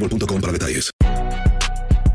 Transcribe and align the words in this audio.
boostmobile.com 0.00 0.40
para 0.40 0.52
detalles. 0.52 0.90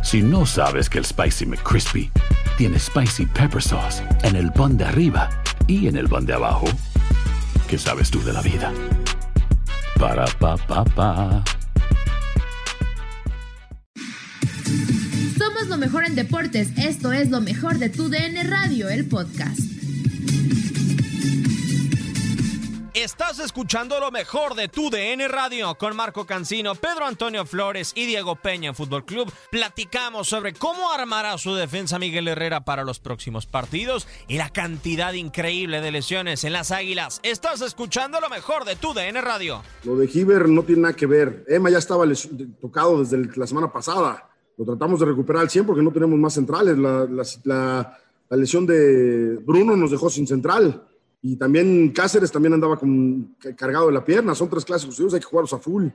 Si 0.04 0.22
no 0.22 0.46
sabes 0.46 0.90
que 0.90 1.00
el 1.00 1.06
Spicy 1.06 1.46
McCrispy 1.46 2.12
tiene 2.58 2.80
Spicy 2.80 3.26
Pepper 3.26 3.62
Sauce 3.62 4.04
en 4.24 4.36
el 4.36 4.52
pan 4.52 4.78
de 4.78 4.86
arriba 4.86 5.30
y 5.68 5.88
en 5.88 5.98
el 5.98 6.08
pan 6.08 6.26
de 6.26 6.34
abajo, 6.34 6.68
¿qué 7.68 7.78
sabes 7.78 8.12
tú 8.12 8.24
de 8.24 8.34
la 8.34 8.42
vida? 8.42 8.72
Para, 10.00 10.26
pa, 10.40 10.58
pa, 10.58 10.86
pa. 10.86 11.44
Somos 15.38 15.68
lo 15.68 15.78
mejor 15.78 16.06
en 16.06 16.16
deportes. 16.16 16.70
Esto 16.78 17.14
es 17.14 17.30
lo 17.30 17.42
mejor 17.42 17.80
de 17.80 17.90
tu 17.90 18.10
DN 18.10 18.44
Radio, 18.44 18.90
el 18.90 19.06
podcast. 19.06 19.75
Estás 23.18 23.40
escuchando 23.40 23.98
lo 23.98 24.12
mejor 24.12 24.56
de 24.56 24.68
tu 24.68 24.90
DN 24.90 25.26
Radio 25.30 25.74
con 25.76 25.96
Marco 25.96 26.26
Cancino, 26.26 26.76
Pedro 26.76 27.06
Antonio 27.06 27.46
Flores 27.46 27.94
y 27.96 28.06
Diego 28.06 28.36
Peña 28.36 28.74
Fútbol 28.74 29.06
Club. 29.06 29.32
Platicamos 29.50 30.28
sobre 30.28 30.52
cómo 30.52 30.92
armará 30.92 31.38
su 31.38 31.56
defensa 31.56 31.98
Miguel 31.98 32.28
Herrera 32.28 32.66
para 32.66 32.84
los 32.84 33.00
próximos 33.00 33.46
partidos 33.46 34.06
y 34.28 34.38
la 34.38 34.50
cantidad 34.50 35.14
increíble 35.14 35.80
de 35.80 35.92
lesiones 35.94 36.44
en 36.44 36.52
las 36.52 36.72
Águilas. 36.72 37.22
Estás 37.24 37.62
escuchando 37.62 38.20
lo 38.20 38.28
mejor 38.28 38.66
de 38.66 38.76
tu 38.76 38.94
DN 38.94 39.22
Radio. 39.22 39.62
Lo 39.86 39.96
de 39.96 40.10
Giver 40.10 40.50
no 40.50 40.64
tiene 40.64 40.82
nada 40.82 40.94
que 40.94 41.06
ver. 41.06 41.46
Emma 41.48 41.70
ya 41.70 41.78
estaba 41.78 42.04
tocado 42.60 43.02
desde 43.02 43.30
la 43.38 43.48
semana 43.48 43.72
pasada. 43.72 44.30
Lo 44.58 44.66
tratamos 44.66 45.00
de 45.00 45.06
recuperar 45.06 45.44
al 45.44 45.50
100 45.50 45.66
porque 45.66 45.82
no 45.82 45.94
tenemos 45.94 46.20
más 46.20 46.34
centrales. 46.34 46.78
La 46.78 47.98
lesión 48.32 48.66
de 48.66 49.38
Bruno 49.38 49.78
nos 49.78 49.92
dejó 49.92 50.10
sin 50.10 50.28
central. 50.28 50.86
Y 51.28 51.38
también 51.38 51.90
Cáceres 51.90 52.32
también 52.32 52.54
andaba 52.54 52.80
cargado 53.58 53.88
de 53.88 53.94
la 53.94 54.06
pierna. 54.06 54.36
Son 54.36 54.48
tres 54.48 54.64
clásicos, 54.64 55.12
hay 55.12 55.20
que 55.20 55.26
jugarlos 55.26 55.54
a 55.54 55.58
full. 55.58 55.88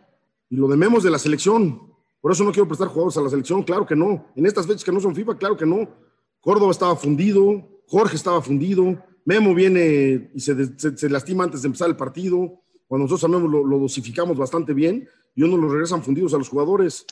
Y 0.49 0.57
lo 0.57 0.67
de 0.67 0.77
Memos 0.77 1.05
de 1.05 1.11
la 1.11 1.21
selección. 1.21 1.83
Por 2.21 2.33
eso 2.33 2.43
no 2.43 2.51
quiero 2.51 2.67
prestar 2.67 2.89
jugadores 2.89 3.17
a 3.17 3.21
la 3.21 3.31
selección, 3.31 3.63
claro 3.63 3.87
que 3.87 3.95
no. 3.95 4.27
En 4.35 4.45
estas 4.45 4.67
fechas 4.67 4.83
que 4.83 4.91
no 4.91 4.99
son 4.99 5.15
FIFA, 5.15 5.39
claro 5.39 5.57
que 5.57 5.65
no. 5.65 5.89
Córdoba 6.41 6.73
estaba 6.73 6.97
fundido, 6.97 7.65
Jorge 7.87 8.17
estaba 8.17 8.43
fundido, 8.43 9.01
Memo 9.25 9.55
viene 9.55 10.33
y 10.35 10.41
se, 10.41 10.77
se, 10.77 11.09
lastima 11.09 11.45
antes 11.45 11.62
de 11.62 11.67
empezar 11.67 11.89
el 11.89 11.97
partido. 11.97 12.61
Cuando 12.89 13.05
nosotros 13.05 13.21
también 13.21 13.53
lo, 13.53 13.65
lo, 13.65 13.79
dosificamos 13.79 14.37
bastante 14.37 14.75
bien 14.75 15.09
y 15.37 15.45
uno 15.45 15.57
los 15.57 15.71
regresan 15.71 16.03
fundidos 16.03 16.35
a 16.35 16.39
los 16.39 16.49
jugadores. 16.49 17.07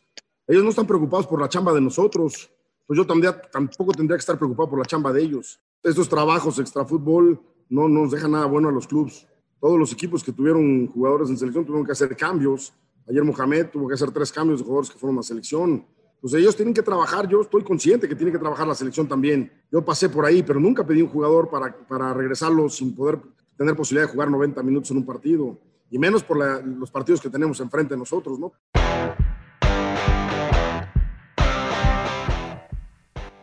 Ellos 0.49 0.65
no 0.65 0.71
están 0.71 0.89
preocupados 0.89 1.29
por 1.29 1.41
la 1.41 1.49
chamba 1.49 1.73
de 1.73 1.83
nosotros. 1.83 2.51
Pues 2.85 2.97
yo 2.97 3.07
tampoco 3.07 3.93
tendría 3.93 4.17
que 4.17 4.23
estar 4.23 4.37
preocupado 4.37 4.71
por 4.71 4.81
la 4.81 4.87
chamba 4.87 5.13
de 5.13 5.23
ellos. 5.23 5.61
Estos 5.85 6.09
trabajos 6.09 6.59
extra 6.59 6.85
fútbol 6.85 7.41
no 7.69 7.89
nos 7.89 8.11
deja 8.11 8.29
nada 8.29 8.47
bueno 8.47 8.69
a 8.69 8.73
los 8.73 8.87
clubes. 8.87 9.27
Todos 9.61 9.79
los 9.79 9.93
equipos 9.93 10.23
que 10.23 10.33
tuvieron 10.33 10.87
jugadores 10.87 11.31
en 11.31 11.37
selección 11.37 11.65
tuvieron 11.65 11.85
que 11.85 11.93
hacer 11.93 12.17
cambios. 12.17 12.73
Ayer 13.09 13.25
Mohamed 13.25 13.67
tuvo 13.73 13.89
que 13.89 13.95
hacer 13.95 14.11
tres 14.11 14.31
cambios 14.31 14.61
de 14.61 14.65
jugadores 14.65 14.91
que 14.91 14.99
fueron 14.99 15.19
a 15.19 15.23
selección. 15.23 15.85
Pues 16.21 16.35
ellos 16.35 16.57
tienen 16.57 16.75
que 16.75 16.83
trabajar, 16.83 17.29
yo 17.29 17.41
estoy 17.41 17.63
consciente 17.63 18.09
que 18.09 18.15
tiene 18.15 18.33
que 18.33 18.39
trabajar 18.39 18.67
la 18.67 18.75
selección 18.75 19.07
también. 19.07 19.53
Yo 19.71 19.85
pasé 19.85 20.09
por 20.09 20.25
ahí, 20.25 20.43
pero 20.43 20.59
nunca 20.59 20.85
pedí 20.85 21.03
un 21.03 21.09
jugador 21.09 21.49
para, 21.49 21.77
para 21.87 22.13
regresarlo 22.13 22.69
sin 22.69 22.95
poder 22.95 23.21
tener 23.57 23.77
posibilidad 23.77 24.07
de 24.07 24.13
jugar 24.13 24.31
90 24.31 24.63
minutos 24.63 24.91
en 24.91 24.99
un 24.99 25.07
partido. 25.07 25.59
Y 25.91 25.99
menos 25.99 26.23
por 26.23 26.37
los 26.65 26.91
partidos 26.91 27.21
que 27.21 27.31
tenemos 27.31 27.61
enfrente 27.61 27.97
nosotros, 27.97 28.39
¿no? 28.39 28.53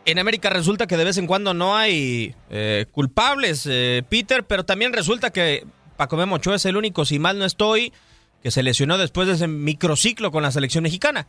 En 0.05 0.19
América 0.19 0.51
resulta 0.51 0.85
que 0.85 0.97
de 0.97 1.03
vez 1.03 1.17
en 1.17 1.25
cuando 1.25 1.55
no 1.55 1.75
hay 1.75 2.35
eh, 2.51 2.85
culpables, 2.91 3.67
eh, 3.69 4.03
Peter, 4.07 4.43
pero 4.43 4.63
también 4.63 4.93
resulta 4.93 5.31
que 5.31 5.65
Paco 5.97 6.15
Memocho 6.15 6.53
es 6.53 6.65
el 6.65 6.77
único, 6.77 7.05
si 7.05 7.17
mal 7.17 7.39
no 7.39 7.45
estoy, 7.45 7.91
que 8.43 8.51
se 8.51 8.61
lesionó 8.61 8.99
después 8.99 9.27
de 9.27 9.33
ese 9.33 9.47
microciclo 9.47 10.31
con 10.31 10.43
la 10.43 10.51
selección 10.51 10.83
mexicana. 10.83 11.27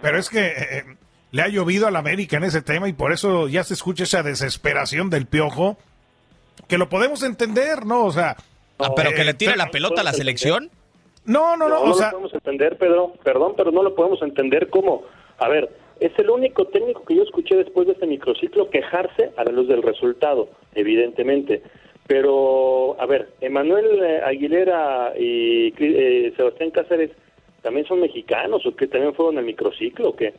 Pero 0.00 0.16
es 0.16 0.28
que 0.28 0.46
eh, 0.46 0.84
le 1.32 1.42
ha 1.42 1.48
llovido 1.48 1.88
al 1.88 1.96
América 1.96 2.36
en 2.36 2.44
ese 2.44 2.62
tema 2.62 2.88
y 2.88 2.92
por 2.92 3.12
eso 3.12 3.48
ya 3.48 3.64
se 3.64 3.74
escucha 3.74 4.04
esa 4.04 4.22
desesperación 4.22 5.10
del 5.10 5.26
piojo, 5.26 5.76
que 6.68 6.78
lo 6.78 6.88
podemos 6.88 7.24
entender, 7.24 7.84
¿no? 7.84 8.04
O 8.04 8.12
sea... 8.12 8.36
Ah, 8.78 8.92
pero 8.94 9.12
que 9.12 9.24
le 9.24 9.34
tire 9.34 9.56
la 9.56 9.70
pelota 9.70 10.02
a 10.02 10.04
la 10.04 10.12
selección. 10.12 10.70
No, 11.24 11.56
no, 11.56 11.68
no. 11.68 11.80
No, 11.80 11.86
no 11.86 12.00
lo 12.00 12.10
podemos 12.10 12.34
entender, 12.34 12.78
Pedro. 12.78 13.14
Perdón, 13.24 13.54
pero 13.56 13.72
no 13.72 13.82
lo 13.82 13.94
podemos 13.94 14.22
entender 14.22 14.70
como... 14.70 15.02
A 15.38 15.48
ver, 15.48 15.68
es 16.00 16.12
el 16.18 16.30
único 16.30 16.66
técnico 16.66 17.04
que 17.04 17.16
yo 17.16 17.22
escuché 17.22 17.56
después 17.56 17.86
de 17.86 17.94
este 17.94 18.06
microciclo 18.06 18.70
quejarse 18.70 19.30
a 19.36 19.44
la 19.44 19.52
luz 19.52 19.68
del 19.68 19.82
resultado, 19.82 20.48
evidentemente. 20.74 21.62
Pero, 22.06 23.00
a 23.00 23.06
ver, 23.06 23.30
Emanuel 23.40 24.00
eh, 24.02 24.20
Aguilera 24.24 25.12
y 25.18 25.74
eh, 25.78 26.32
Sebastián 26.36 26.70
Cáceres 26.70 27.10
también 27.62 27.86
son 27.86 28.00
mexicanos 28.00 28.64
o 28.64 28.76
que 28.76 28.86
también 28.86 29.14
fueron 29.14 29.38
al 29.38 29.44
microciclo 29.44 30.10
o 30.10 30.16
qué? 30.16 30.34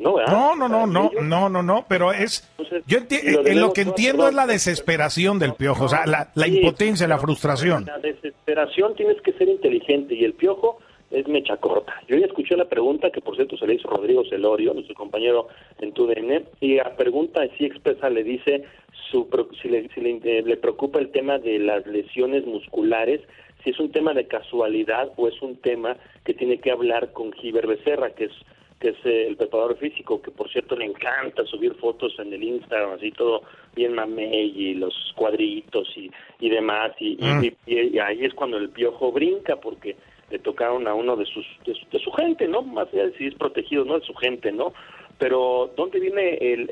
No, 0.00 0.16
no, 0.26 0.56
no, 0.56 0.68
no, 0.68 0.86
no, 0.86 1.10
no, 1.22 1.48
no, 1.48 1.62
no, 1.62 1.84
pero 1.88 2.12
es, 2.12 2.50
yo 2.86 2.98
en 3.08 3.60
lo 3.60 3.72
que 3.72 3.82
entiendo 3.82 4.26
es 4.26 4.34
la 4.34 4.44
desesperación 4.44 5.38
del 5.38 5.54
piojo, 5.54 5.84
o 5.84 5.88
sea, 5.88 6.04
la, 6.04 6.32
la 6.34 6.48
impotencia, 6.48 7.06
la 7.06 7.18
frustración. 7.18 7.84
La 7.84 7.98
desesperación 7.98 8.96
tienes 8.96 9.20
que 9.22 9.32
ser 9.34 9.48
inteligente 9.48 10.16
y 10.16 10.24
el 10.24 10.34
piojo 10.34 10.78
es 11.14 11.28
mecha 11.28 11.56
corta. 11.56 11.94
Yo 12.08 12.16
ya 12.16 12.26
escuché 12.26 12.56
la 12.56 12.68
pregunta 12.68 13.10
que 13.10 13.20
por 13.20 13.36
cierto 13.36 13.56
se 13.56 13.66
le 13.66 13.74
hizo 13.74 13.88
Rodrigo 13.88 14.24
Celorio, 14.24 14.74
nuestro 14.74 14.94
compañero 14.94 15.48
en 15.80 15.92
TUDN, 15.92 16.44
y 16.60 16.76
la 16.76 16.96
pregunta 16.96 17.42
así 17.42 17.64
expresa 17.64 18.10
le 18.10 18.24
dice 18.24 18.64
su, 19.10 19.28
si, 19.62 19.68
le, 19.68 19.88
si 19.90 20.00
le, 20.00 20.42
le, 20.42 20.56
preocupa 20.56 20.98
el 20.98 21.10
tema 21.10 21.38
de 21.38 21.58
las 21.58 21.86
lesiones 21.86 22.44
musculares, 22.46 23.20
si 23.62 23.70
es 23.70 23.78
un 23.78 23.92
tema 23.92 24.12
de 24.12 24.26
casualidad 24.26 25.12
o 25.16 25.28
es 25.28 25.40
un 25.40 25.56
tema 25.56 25.96
que 26.24 26.34
tiene 26.34 26.58
que 26.58 26.70
hablar 26.70 27.12
con 27.12 27.32
Giver 27.32 27.66
Becerra, 27.66 28.10
que 28.10 28.24
es 28.24 28.32
que 28.80 28.88
es 28.88 28.96
eh, 29.04 29.28
el 29.28 29.36
preparador 29.36 29.78
físico, 29.78 30.20
que 30.20 30.30
por 30.30 30.50
cierto 30.50 30.76
le 30.76 30.84
encanta 30.84 31.46
subir 31.46 31.74
fotos 31.74 32.12
en 32.18 32.32
el 32.32 32.42
Instagram, 32.42 32.92
así 32.92 33.12
todo 33.12 33.42
bien 33.74 33.94
mamey 33.94 34.52
y 34.54 34.74
los 34.74 34.94
cuadritos 35.16 35.88
y, 35.96 36.10
y 36.40 36.50
demás, 36.50 36.92
y, 36.98 37.16
y, 37.22 37.56
y 37.66 37.98
ahí 37.98 38.24
es 38.24 38.34
cuando 38.34 38.58
el 38.58 38.70
piojo 38.70 39.12
brinca, 39.12 39.56
porque 39.56 39.96
le 40.30 40.38
tocaron 40.38 40.86
a 40.88 40.94
uno 40.94 41.16
de 41.16 41.26
sus 41.26 41.46
de 41.64 41.98
su, 41.98 42.10
gente, 42.12 42.48
¿no? 42.48 42.62
Más 42.62 42.88
allá 42.92 43.06
de 43.06 43.16
si 43.16 43.26
es 43.26 43.34
protegido, 43.34 43.84
no 43.84 43.98
de 43.98 44.06
su 44.06 44.14
gente, 44.14 44.52
¿no? 44.52 44.72
Pero 45.18 45.72
¿dónde 45.76 46.00
viene 46.00 46.34
el, 46.40 46.70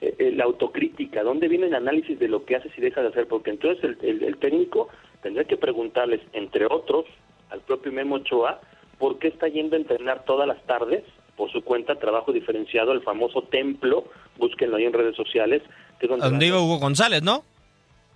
el, 0.00 0.36
la 0.36 0.44
autocrítica? 0.44 1.22
¿Dónde 1.22 1.48
viene 1.48 1.66
el 1.66 1.74
análisis 1.74 2.18
de 2.18 2.28
lo 2.28 2.44
que 2.44 2.56
haces 2.56 2.72
y 2.76 2.80
dejas 2.80 3.04
de 3.04 3.10
hacer? 3.10 3.26
Porque 3.28 3.50
entonces 3.50 3.96
el, 4.02 4.22
el, 4.22 4.36
técnico 4.38 4.88
tendría 5.22 5.44
que 5.44 5.56
preguntarles, 5.56 6.20
entre 6.32 6.66
otros, 6.66 7.06
al 7.50 7.60
propio 7.60 7.92
Memo 7.92 8.16
Ochoa, 8.16 8.60
por 8.98 9.18
qué 9.18 9.28
está 9.28 9.48
yendo 9.48 9.76
a 9.76 9.78
entrenar 9.78 10.24
todas 10.24 10.46
las 10.46 10.62
tardes 10.66 11.04
por 11.40 11.50
su 11.50 11.64
cuenta, 11.64 11.94
trabajo 11.94 12.32
diferenciado, 12.32 12.92
el 12.92 13.00
famoso 13.00 13.42
templo, 13.44 14.04
búsquenlo 14.36 14.76
ahí 14.76 14.84
en 14.84 14.92
redes 14.92 15.16
sociales. 15.16 15.62
Que 15.98 16.04
es 16.04 16.10
donde, 16.10 16.46
iba 16.46 16.60
Hugo 16.60 16.78
González, 16.78 17.22
¿no? 17.22 17.44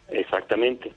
Exactamente, 0.08 0.92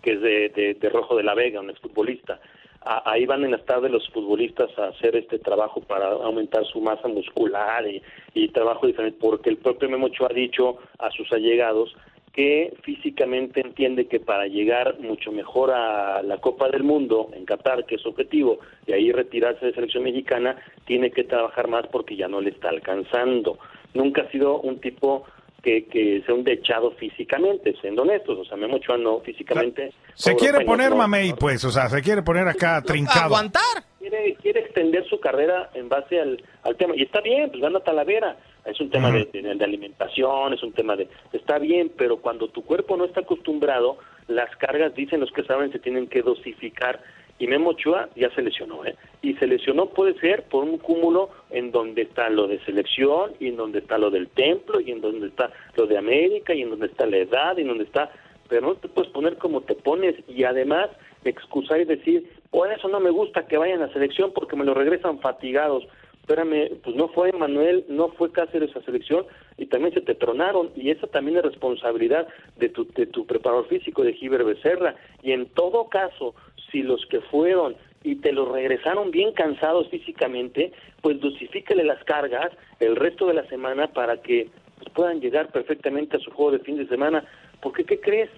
que 0.00 0.12
es 0.12 0.20
de, 0.22 0.76
de, 0.80 0.88
Rojo 0.88 1.16
de 1.16 1.22
la 1.22 1.34
Vega, 1.34 1.60
un 1.60 1.68
exfutbolista. 1.68 2.40
Ahí 2.82 3.26
van 3.26 3.44
en 3.44 3.50
las 3.50 3.64
tardes 3.64 3.90
los 3.90 4.08
futbolistas 4.10 4.70
a 4.78 4.88
hacer 4.88 5.16
este 5.16 5.38
trabajo 5.38 5.80
para 5.80 6.08
aumentar 6.08 6.64
su 6.64 6.80
masa 6.80 7.08
muscular 7.08 7.86
y, 7.86 8.02
y 8.34 8.48
trabajo 8.48 8.86
diferente, 8.86 9.18
porque 9.20 9.50
el 9.50 9.58
propio 9.58 9.88
Memo 9.88 10.08
ha 10.08 10.32
dicho 10.32 10.78
a 10.98 11.10
sus 11.10 11.30
allegados 11.32 11.94
que 12.32 12.72
físicamente 12.82 13.60
entiende 13.60 14.06
que 14.06 14.20
para 14.20 14.46
llegar 14.46 15.00
mucho 15.00 15.32
mejor 15.32 15.72
a 15.72 16.22
la 16.22 16.38
Copa 16.38 16.68
del 16.68 16.84
Mundo 16.84 17.28
en 17.32 17.44
Qatar, 17.44 17.84
que 17.86 17.96
es 17.96 18.02
su 18.02 18.08
objetivo, 18.08 18.60
y 18.86 18.92
ahí 18.92 19.10
retirarse 19.10 19.66
de 19.66 19.74
selección 19.74 20.04
mexicana, 20.04 20.56
tiene 20.86 21.10
que 21.10 21.24
trabajar 21.24 21.66
más 21.68 21.86
porque 21.88 22.16
ya 22.16 22.28
no 22.28 22.40
le 22.40 22.50
está 22.50 22.68
alcanzando. 22.68 23.58
Nunca 23.94 24.22
ha 24.22 24.30
sido 24.30 24.60
un 24.60 24.80
tipo 24.80 25.24
que, 25.62 25.86
que 25.86 26.22
sea 26.24 26.34
un 26.34 26.44
dechado 26.44 26.92
físicamente, 26.92 27.74
siendo 27.80 28.02
honestos, 28.02 28.38
o 28.38 28.44
sea, 28.44 28.56
Memo 28.56 28.76
Ochoa 28.76 28.96
no 28.96 29.20
físicamente. 29.20 29.92
Se 30.14 30.34
quiere 30.36 30.64
poner 30.64 30.94
mamey, 30.94 31.34
pues, 31.34 31.64
o 31.64 31.70
sea, 31.70 31.88
se 31.88 32.02
quiere 32.02 32.22
poner 32.22 32.48
acá 32.48 32.82
trincado. 32.86 33.26
Aguantar. 33.26 33.84
Quiere, 33.98 34.34
quiere 34.36 34.60
extender 34.60 35.06
su 35.08 35.20
carrera 35.20 35.70
en 35.74 35.88
base 35.88 36.18
al, 36.18 36.42
al 36.62 36.76
tema, 36.76 36.94
y 36.96 37.02
está 37.02 37.20
bien, 37.20 37.50
pues 37.50 37.60
gana 37.60 37.80
Talavera, 37.80 38.36
es 38.64 38.80
un 38.80 38.90
tema 38.90 39.10
de, 39.10 39.24
de, 39.32 39.64
alimentación, 39.64 40.52
es 40.52 40.62
un 40.62 40.72
tema 40.72 40.96
de... 40.96 41.08
Está 41.32 41.58
bien, 41.58 41.90
pero 41.96 42.18
cuando 42.18 42.48
tu 42.48 42.62
cuerpo 42.62 42.96
no 42.96 43.04
está 43.04 43.20
acostumbrado, 43.20 43.98
las 44.28 44.54
cargas, 44.56 44.94
dicen 44.94 45.20
los 45.20 45.32
que 45.32 45.44
saben, 45.44 45.72
se 45.72 45.78
tienen 45.78 46.06
que 46.06 46.22
dosificar. 46.22 47.00
Y 47.40 47.46
Memo 47.46 47.70
Ochoa 47.70 48.10
ya 48.16 48.30
se 48.34 48.42
lesionó, 48.42 48.84
¿eh? 48.84 48.94
Y 49.22 49.32
se 49.34 49.46
lesionó 49.46 49.86
puede 49.86 50.12
ser 50.20 50.44
por 50.44 50.62
un 50.62 50.76
cúmulo 50.76 51.30
en 51.48 51.72
donde 51.72 52.02
está 52.02 52.28
lo 52.28 52.46
de 52.46 52.62
selección, 52.66 53.32
y 53.40 53.48
en 53.48 53.56
donde 53.56 53.78
está 53.78 53.96
lo 53.96 54.10
del 54.10 54.28
templo, 54.28 54.78
y 54.78 54.90
en 54.90 55.00
donde 55.00 55.28
está 55.28 55.50
lo 55.74 55.86
de 55.86 55.96
América, 55.96 56.52
y 56.54 56.60
en 56.60 56.70
donde 56.70 56.86
está 56.86 57.06
la 57.06 57.16
edad, 57.16 57.56
y 57.56 57.62
en 57.62 57.68
donde 57.68 57.84
está... 57.84 58.12
Pero 58.48 58.66
no 58.66 58.74
te 58.74 58.88
puedes 58.88 59.10
poner 59.10 59.38
como 59.38 59.62
te 59.62 59.74
pones, 59.74 60.16
y 60.28 60.44
además 60.44 60.90
excusar 61.24 61.80
y 61.80 61.86
decir, 61.86 62.30
por 62.50 62.70
eso 62.70 62.88
no 62.88 63.00
me 63.00 63.10
gusta 63.10 63.46
que 63.46 63.56
vayan 63.56 63.80
a 63.80 63.92
selección 63.92 64.32
porque 64.34 64.56
me 64.56 64.64
lo 64.64 64.74
regresan 64.74 65.20
fatigados 65.20 65.86
espérame, 66.30 66.78
pues 66.84 66.94
no 66.94 67.08
fue 67.08 67.32
Manuel, 67.32 67.84
no 67.88 68.10
fue 68.10 68.30
Cáceres 68.30 68.70
esa 68.70 68.80
selección 68.82 69.26
y 69.58 69.66
también 69.66 69.92
se 69.92 70.00
te 70.00 70.14
tronaron 70.14 70.70
y 70.76 70.90
esa 70.90 71.08
también 71.08 71.38
es 71.38 71.42
responsabilidad 71.42 72.28
de 72.56 72.68
tu, 72.68 72.86
de 72.86 73.06
tu 73.06 73.26
preparador 73.26 73.66
físico, 73.66 74.04
de 74.04 74.12
Giver 74.12 74.44
Becerra. 74.44 74.94
Y 75.24 75.32
en 75.32 75.46
todo 75.46 75.88
caso, 75.88 76.36
si 76.70 76.82
los 76.82 77.04
que 77.06 77.20
fueron 77.20 77.76
y 78.02 78.16
te 78.16 78.32
los 78.32 78.48
regresaron 78.48 79.10
bien 79.10 79.32
cansados 79.32 79.88
físicamente, 79.88 80.72
pues 81.02 81.20
dosifícale 81.20 81.84
las 81.84 82.02
cargas 82.04 82.50
el 82.78 82.96
resto 82.96 83.26
de 83.26 83.34
la 83.34 83.46
semana 83.48 83.88
para 83.88 84.22
que 84.22 84.48
pues, 84.78 84.88
puedan 84.94 85.20
llegar 85.20 85.50
perfectamente 85.52 86.16
a 86.16 86.20
su 86.20 86.30
juego 86.30 86.52
de 86.52 86.60
fin 86.60 86.76
de 86.76 86.86
semana. 86.86 87.24
Porque, 87.60 87.84
¿qué 87.84 88.00
crees? 88.00 88.30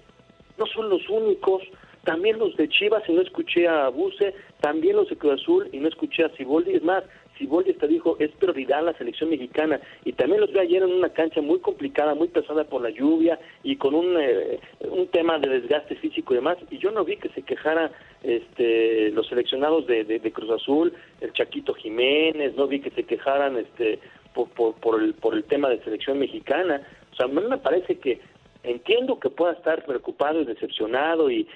No 0.57 0.65
son 0.67 0.89
los 0.89 1.07
únicos 1.09 1.63
también 2.03 2.37
los 2.37 2.55
de 2.57 2.67
Chivas 2.67 3.03
y 3.07 3.13
no 3.13 3.21
escuché 3.21 3.67
a 3.67 3.87
Buse, 3.89 4.35
también 4.59 4.97
los 4.97 5.09
de 5.09 5.15
Cruz 5.15 5.41
Azul 5.41 5.69
y 5.71 5.77
no 5.77 5.87
escuché 5.87 6.25
a 6.25 6.29
Ciboldi, 6.29 6.73
es 6.75 6.83
más, 6.83 7.03
Siboldi 7.37 7.71
hasta 7.71 7.87
dijo 7.87 8.17
es 8.19 8.31
prioridad 8.31 8.83
la 8.83 8.93
selección 8.97 9.29
mexicana 9.29 9.79
y 10.05 10.13
también 10.13 10.41
los 10.41 10.51
vi 10.51 10.59
ayer 10.59 10.83
en 10.83 10.91
una 10.91 11.09
cancha 11.09 11.41
muy 11.41 11.59
complicada, 11.59 12.13
muy 12.13 12.27
pesada 12.27 12.65
por 12.65 12.81
la 12.81 12.89
lluvia 12.89 13.39
y 13.63 13.77
con 13.77 13.95
un, 13.95 14.17
eh, 14.19 14.59
un 14.81 15.07
tema 15.07 15.39
de 15.39 15.49
desgaste 15.49 15.95
físico 15.95 16.33
y 16.33 16.37
demás 16.37 16.57
y 16.69 16.77
yo 16.77 16.91
no 16.91 17.05
vi 17.05 17.17
que 17.17 17.29
se 17.29 17.41
quejara 17.41 17.91
este, 18.23 19.11
los 19.11 19.27
seleccionados 19.27 19.85
de, 19.85 20.05
de, 20.05 20.31
Cruz 20.31 20.49
Azul, 20.49 20.93
el 21.21 21.33
Chaquito 21.33 21.73
Jiménez, 21.73 22.55
no 22.55 22.67
vi 22.67 22.79
que 22.79 22.89
se 22.91 23.03
quejaran 23.03 23.57
este, 23.57 23.99
por, 24.33 24.49
por, 24.49 24.75
por, 24.75 25.01
el, 25.01 25.13
por 25.13 25.35
el 25.35 25.43
tema 25.43 25.69
de 25.69 25.83
selección 25.83 26.19
mexicana, 26.19 26.81
o 27.11 27.15
sea, 27.15 27.25
a 27.25 27.29
mí 27.29 27.41
me 27.47 27.57
parece 27.57 27.99
que 27.99 28.19
entiendo 28.63 29.19
que 29.19 29.29
pueda 29.29 29.53
estar 29.53 29.85
preocupado 29.85 30.41
y 30.41 30.45
decepcionado 30.45 31.29
y, 31.29 31.47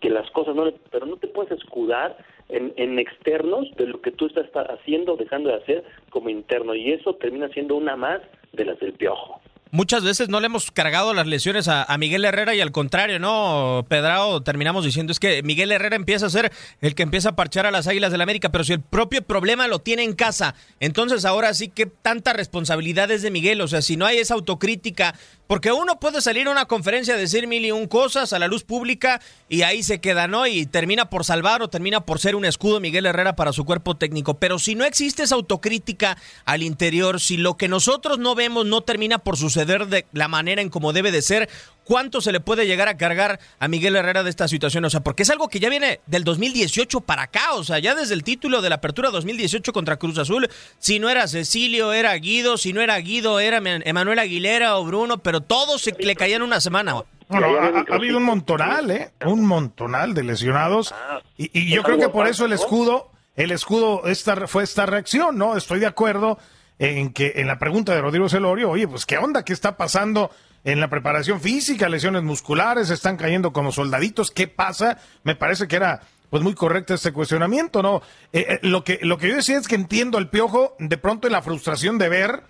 que 0.00 0.10
las 0.10 0.30
cosas 0.30 0.54
no 0.54 0.64
le, 0.64 0.74
pero 0.90 1.06
no 1.06 1.16
te 1.16 1.28
puedes 1.28 1.52
escudar 1.52 2.16
en, 2.48 2.72
en, 2.76 2.98
externos 2.98 3.70
de 3.76 3.86
lo 3.86 4.00
que 4.00 4.12
tú 4.12 4.26
estás 4.26 4.48
haciendo 4.70 5.16
dejando 5.16 5.50
de 5.50 5.56
hacer 5.56 5.84
como 6.10 6.28
interno 6.28 6.74
y 6.74 6.92
eso 6.92 7.14
termina 7.16 7.48
siendo 7.48 7.76
una 7.76 7.96
más 7.96 8.20
de 8.52 8.64
las 8.64 8.78
del 8.80 8.92
piojo 8.94 9.41
muchas 9.72 10.04
veces 10.04 10.28
no 10.28 10.38
le 10.38 10.46
hemos 10.46 10.70
cargado 10.70 11.14
las 11.14 11.26
lesiones 11.26 11.66
a, 11.66 11.86
Miguel 11.98 12.24
Herrera 12.24 12.54
y 12.54 12.60
al 12.60 12.72
contrario, 12.72 13.18
¿no? 13.18 13.84
Pedrao, 13.88 14.42
terminamos 14.42 14.84
diciendo 14.84 15.12
es 15.12 15.18
que 15.18 15.42
Miguel 15.42 15.72
Herrera 15.72 15.96
empieza 15.96 16.26
a 16.26 16.30
ser 16.30 16.52
el 16.80 16.94
que 16.94 17.02
empieza 17.02 17.30
a 17.30 17.36
parchar 17.36 17.66
a 17.66 17.70
las 17.70 17.86
Águilas 17.86 18.10
del 18.10 18.18
la 18.18 18.24
América, 18.24 18.50
pero 18.50 18.64
si 18.64 18.74
el 18.74 18.80
propio 18.80 19.22
problema 19.22 19.66
lo 19.66 19.80
tiene 19.80 20.04
en 20.04 20.14
casa, 20.14 20.54
entonces 20.78 21.24
ahora 21.24 21.54
sí 21.54 21.68
que 21.68 21.86
tanta 21.86 22.32
responsabilidad 22.32 23.10
es 23.10 23.22
de 23.22 23.30
Miguel, 23.30 23.60
o 23.62 23.68
sea, 23.68 23.82
si 23.82 23.96
no 23.96 24.06
hay 24.06 24.18
esa 24.18 24.34
autocrítica, 24.34 25.14
porque 25.52 25.70
uno 25.70 26.00
puede 26.00 26.22
salir 26.22 26.48
a 26.48 26.50
una 26.50 26.64
conferencia 26.64 27.14
decir 27.14 27.46
mil 27.46 27.62
y 27.62 27.72
un 27.72 27.86
cosas 27.86 28.32
a 28.32 28.38
la 28.38 28.46
luz 28.48 28.64
pública 28.64 29.20
y 29.50 29.60
ahí 29.60 29.82
se 29.82 30.00
queda, 30.00 30.26
¿no? 30.26 30.46
Y 30.46 30.64
termina 30.64 31.10
por 31.10 31.26
salvar 31.26 31.60
o 31.60 31.68
termina 31.68 32.06
por 32.06 32.20
ser 32.20 32.36
un 32.36 32.46
escudo 32.46 32.80
Miguel 32.80 33.04
Herrera 33.04 33.36
para 33.36 33.52
su 33.52 33.66
cuerpo 33.66 33.94
técnico, 33.94 34.38
pero 34.38 34.58
si 34.58 34.74
no 34.74 34.86
existe 34.86 35.24
esa 35.24 35.34
autocrítica 35.34 36.16
al 36.46 36.62
interior, 36.62 37.20
si 37.20 37.36
lo 37.36 37.58
que 37.58 37.68
nosotros 37.68 38.18
no 38.18 38.34
vemos 38.34 38.64
no 38.64 38.80
termina 38.80 39.18
por 39.18 39.36
suceder, 39.36 39.88
de 39.88 40.06
la 40.14 40.26
manera 40.26 40.62
en 40.62 40.70
como 40.70 40.94
debe 40.94 41.12
de 41.12 41.20
ser, 41.20 41.50
¿cuánto 41.84 42.20
se 42.20 42.32
le 42.32 42.40
puede 42.40 42.66
llegar 42.66 42.88
a 42.88 42.96
cargar 42.96 43.40
a 43.58 43.68
Miguel 43.68 43.96
Herrera 43.96 44.22
de 44.22 44.30
esta 44.30 44.48
situación? 44.48 44.84
O 44.84 44.90
sea, 44.90 45.00
porque 45.00 45.22
es 45.22 45.30
algo 45.30 45.48
que 45.48 45.60
ya 45.60 45.68
viene 45.68 46.00
del 46.06 46.24
2018 46.24 47.00
para 47.02 47.22
acá, 47.22 47.52
o 47.54 47.64
sea, 47.64 47.78
ya 47.78 47.94
desde 47.94 48.14
el 48.14 48.24
título 48.24 48.62
de 48.62 48.68
la 48.68 48.76
apertura 48.76 49.10
2018 49.10 49.72
contra 49.72 49.96
Cruz 49.96 50.18
Azul, 50.18 50.48
si 50.78 50.98
no 50.98 51.08
era 51.08 51.28
Cecilio, 51.28 51.92
era 51.92 52.14
Guido, 52.14 52.56
si 52.56 52.72
no 52.72 52.80
era 52.80 52.96
Guido, 52.98 53.40
era 53.40 53.58
Emanuel 53.58 54.18
Aguilera 54.18 54.76
o 54.76 54.84
Bruno, 54.84 55.18
pero 55.18 55.40
todos 55.40 55.82
se 55.82 55.92
le 55.92 56.16
caían 56.16 56.42
una 56.42 56.60
semana. 56.60 57.02
Bueno, 57.28 57.46
ha, 57.58 57.94
habido 57.94 58.18
un 58.18 58.24
montonal, 58.24 58.90
¿eh? 58.90 59.12
Un 59.24 59.46
montonal 59.46 60.12
de 60.12 60.22
lesionados. 60.22 60.94
Y, 61.36 61.72
yo 61.74 61.82
creo 61.82 61.98
que 61.98 62.08
por 62.08 62.26
eso 62.26 62.44
el 62.44 62.52
escudo, 62.52 63.10
el 63.36 63.52
escudo 63.52 64.06
esta, 64.06 64.46
fue 64.46 64.64
esta 64.64 64.84
reacción, 64.84 65.38
¿no? 65.38 65.56
Estoy 65.56 65.80
de 65.80 65.86
acuerdo 65.86 66.38
en 66.78 67.12
que 67.12 67.32
en 67.36 67.46
la 67.46 67.58
pregunta 67.58 67.94
de 67.94 68.00
Rodrigo 68.00 68.28
Celorio, 68.28 68.70
oye, 68.70 68.86
pues 68.86 69.06
qué 69.06 69.16
onda, 69.16 69.44
qué 69.44 69.52
está 69.52 69.76
pasando 69.76 70.30
en 70.64 70.80
la 70.80 70.88
preparación 70.88 71.40
física, 71.40 71.88
lesiones 71.88 72.22
musculares, 72.22 72.90
están 72.90 73.16
cayendo 73.16 73.52
como 73.52 73.72
soldaditos, 73.72 74.30
¿qué 74.30 74.48
pasa? 74.48 74.98
Me 75.24 75.34
parece 75.34 75.66
que 75.66 75.76
era 75.76 76.02
pues 76.30 76.42
muy 76.42 76.54
correcto 76.54 76.94
este 76.94 77.12
cuestionamiento, 77.12 77.82
¿no? 77.82 78.00
Eh, 78.32 78.46
eh, 78.48 78.58
lo, 78.62 78.84
que, 78.84 78.98
lo 79.02 79.18
que 79.18 79.28
yo 79.28 79.36
decía 79.36 79.58
es 79.58 79.68
que 79.68 79.74
entiendo 79.74 80.18
el 80.18 80.28
piojo 80.28 80.74
de 80.78 80.96
pronto 80.96 81.26
en 81.26 81.32
la 81.32 81.42
frustración 81.42 81.98
de 81.98 82.08
ver 82.08 82.42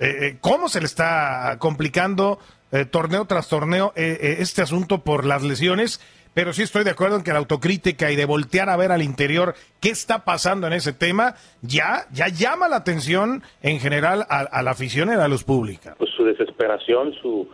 eh, 0.00 0.38
cómo 0.40 0.68
se 0.68 0.80
le 0.80 0.86
está 0.86 1.56
complicando 1.58 2.40
torneo 2.90 3.26
tras 3.26 3.48
torneo 3.48 3.92
este 3.94 4.62
asunto 4.62 5.04
por 5.04 5.26
las 5.26 5.42
lesiones 5.42 6.00
pero 6.34 6.52
sí 6.52 6.62
estoy 6.62 6.84
de 6.84 6.90
acuerdo 6.90 7.16
en 7.16 7.24
que 7.24 7.32
la 7.32 7.38
autocrítica 7.38 8.10
y 8.10 8.16
de 8.16 8.24
voltear 8.24 8.68
a 8.68 8.76
ver 8.76 8.92
al 8.92 9.02
interior 9.02 9.54
qué 9.80 9.90
está 9.90 10.24
pasando 10.24 10.66
en 10.66 10.72
ese 10.72 10.92
tema 10.92 11.34
ya, 11.62 12.06
ya 12.12 12.28
llama 12.28 12.68
la 12.68 12.76
atención 12.76 13.42
en 13.62 13.78
general 13.80 14.24
a, 14.28 14.62
la 14.62 14.70
afición 14.70 15.08
y 15.08 15.12
a 15.12 15.16
la 15.16 15.28
luz 15.28 15.44
pública. 15.44 15.94
Pues 15.98 16.10
su 16.16 16.24
desesperación, 16.24 17.12
su, 17.14 17.48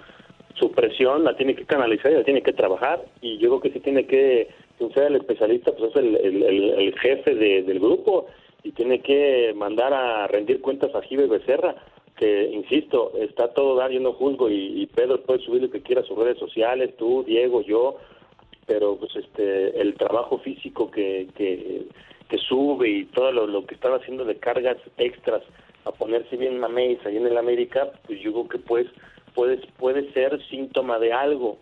su 0.55 0.73
presión 0.73 1.25
la 1.25 1.37
tiene 1.37 1.55
que 1.55 1.65
canalizar 1.65 2.13
y 2.13 2.17
la 2.17 2.25
tiene 2.25 2.43
que 2.43 2.53
trabajar 2.53 3.01
y 3.21 3.39
yo 3.39 3.49
creo 3.49 3.61
que 3.61 3.71
sí 3.71 3.81
tiene 3.81 4.07
que, 4.07 4.49
ser 4.95 5.05
el 5.05 5.17
especialista, 5.17 5.73
pues 5.73 5.91
es 5.91 5.97
el, 5.97 6.17
el, 6.17 6.95
jefe 7.01 7.35
del 7.35 7.81
grupo 7.81 8.27
y 8.63 8.71
tiene 8.73 9.01
que 9.01 9.53
mandar 9.57 9.93
a 9.93 10.29
rendir 10.29 10.61
cuentas 10.61 10.95
a 10.95 11.03
Jive 11.03 11.27
Becerra 11.27 11.75
que, 12.17 12.51
insisto, 12.53 13.13
está 13.19 13.49
todo 13.55 13.77
dar, 13.77 13.91
yo 13.91 14.01
no 14.01 14.13
juzgo 14.13 14.51
y, 14.51 14.83
y 14.83 14.87
Pedro 14.87 15.23
puede 15.23 15.41
subir 15.41 15.63
lo 15.63 15.71
que 15.71 15.83
quiera 15.83 16.03
a 16.03 16.05
sus 16.05 16.19
redes 16.19 16.39
sociales, 16.39 16.97
tú, 16.97 17.25
Diego, 17.25 17.63
yo, 17.63 17.97
pero 18.69 18.97
pues 18.97 19.17
este 19.17 19.81
el 19.81 19.95
trabajo 19.95 20.39
físico 20.39 20.91
que, 20.91 21.27
que, 21.35 21.89
sube 22.47 22.89
y 22.89 23.05
todo 23.07 23.33
lo, 23.33 23.67
que 23.67 23.75
estaba 23.75 23.97
haciendo 23.97 24.25
de 24.25 24.37
cargas 24.37 24.77
extras 24.97 25.43
a 25.85 25.91
ponerse 25.91 26.37
bien 26.37 26.61
mesa 26.61 27.11
y 27.11 27.17
en 27.17 27.27
el 27.27 27.37
América, 27.37 27.91
pues 28.07 28.21
yo 28.21 28.33
creo 28.33 28.49
que 28.49 28.59
pues 28.59 28.87
puede, 29.35 29.57
puede 29.79 30.13
ser 30.13 30.41
síntoma 30.49 30.99
de 30.99 31.13
algo. 31.13 31.59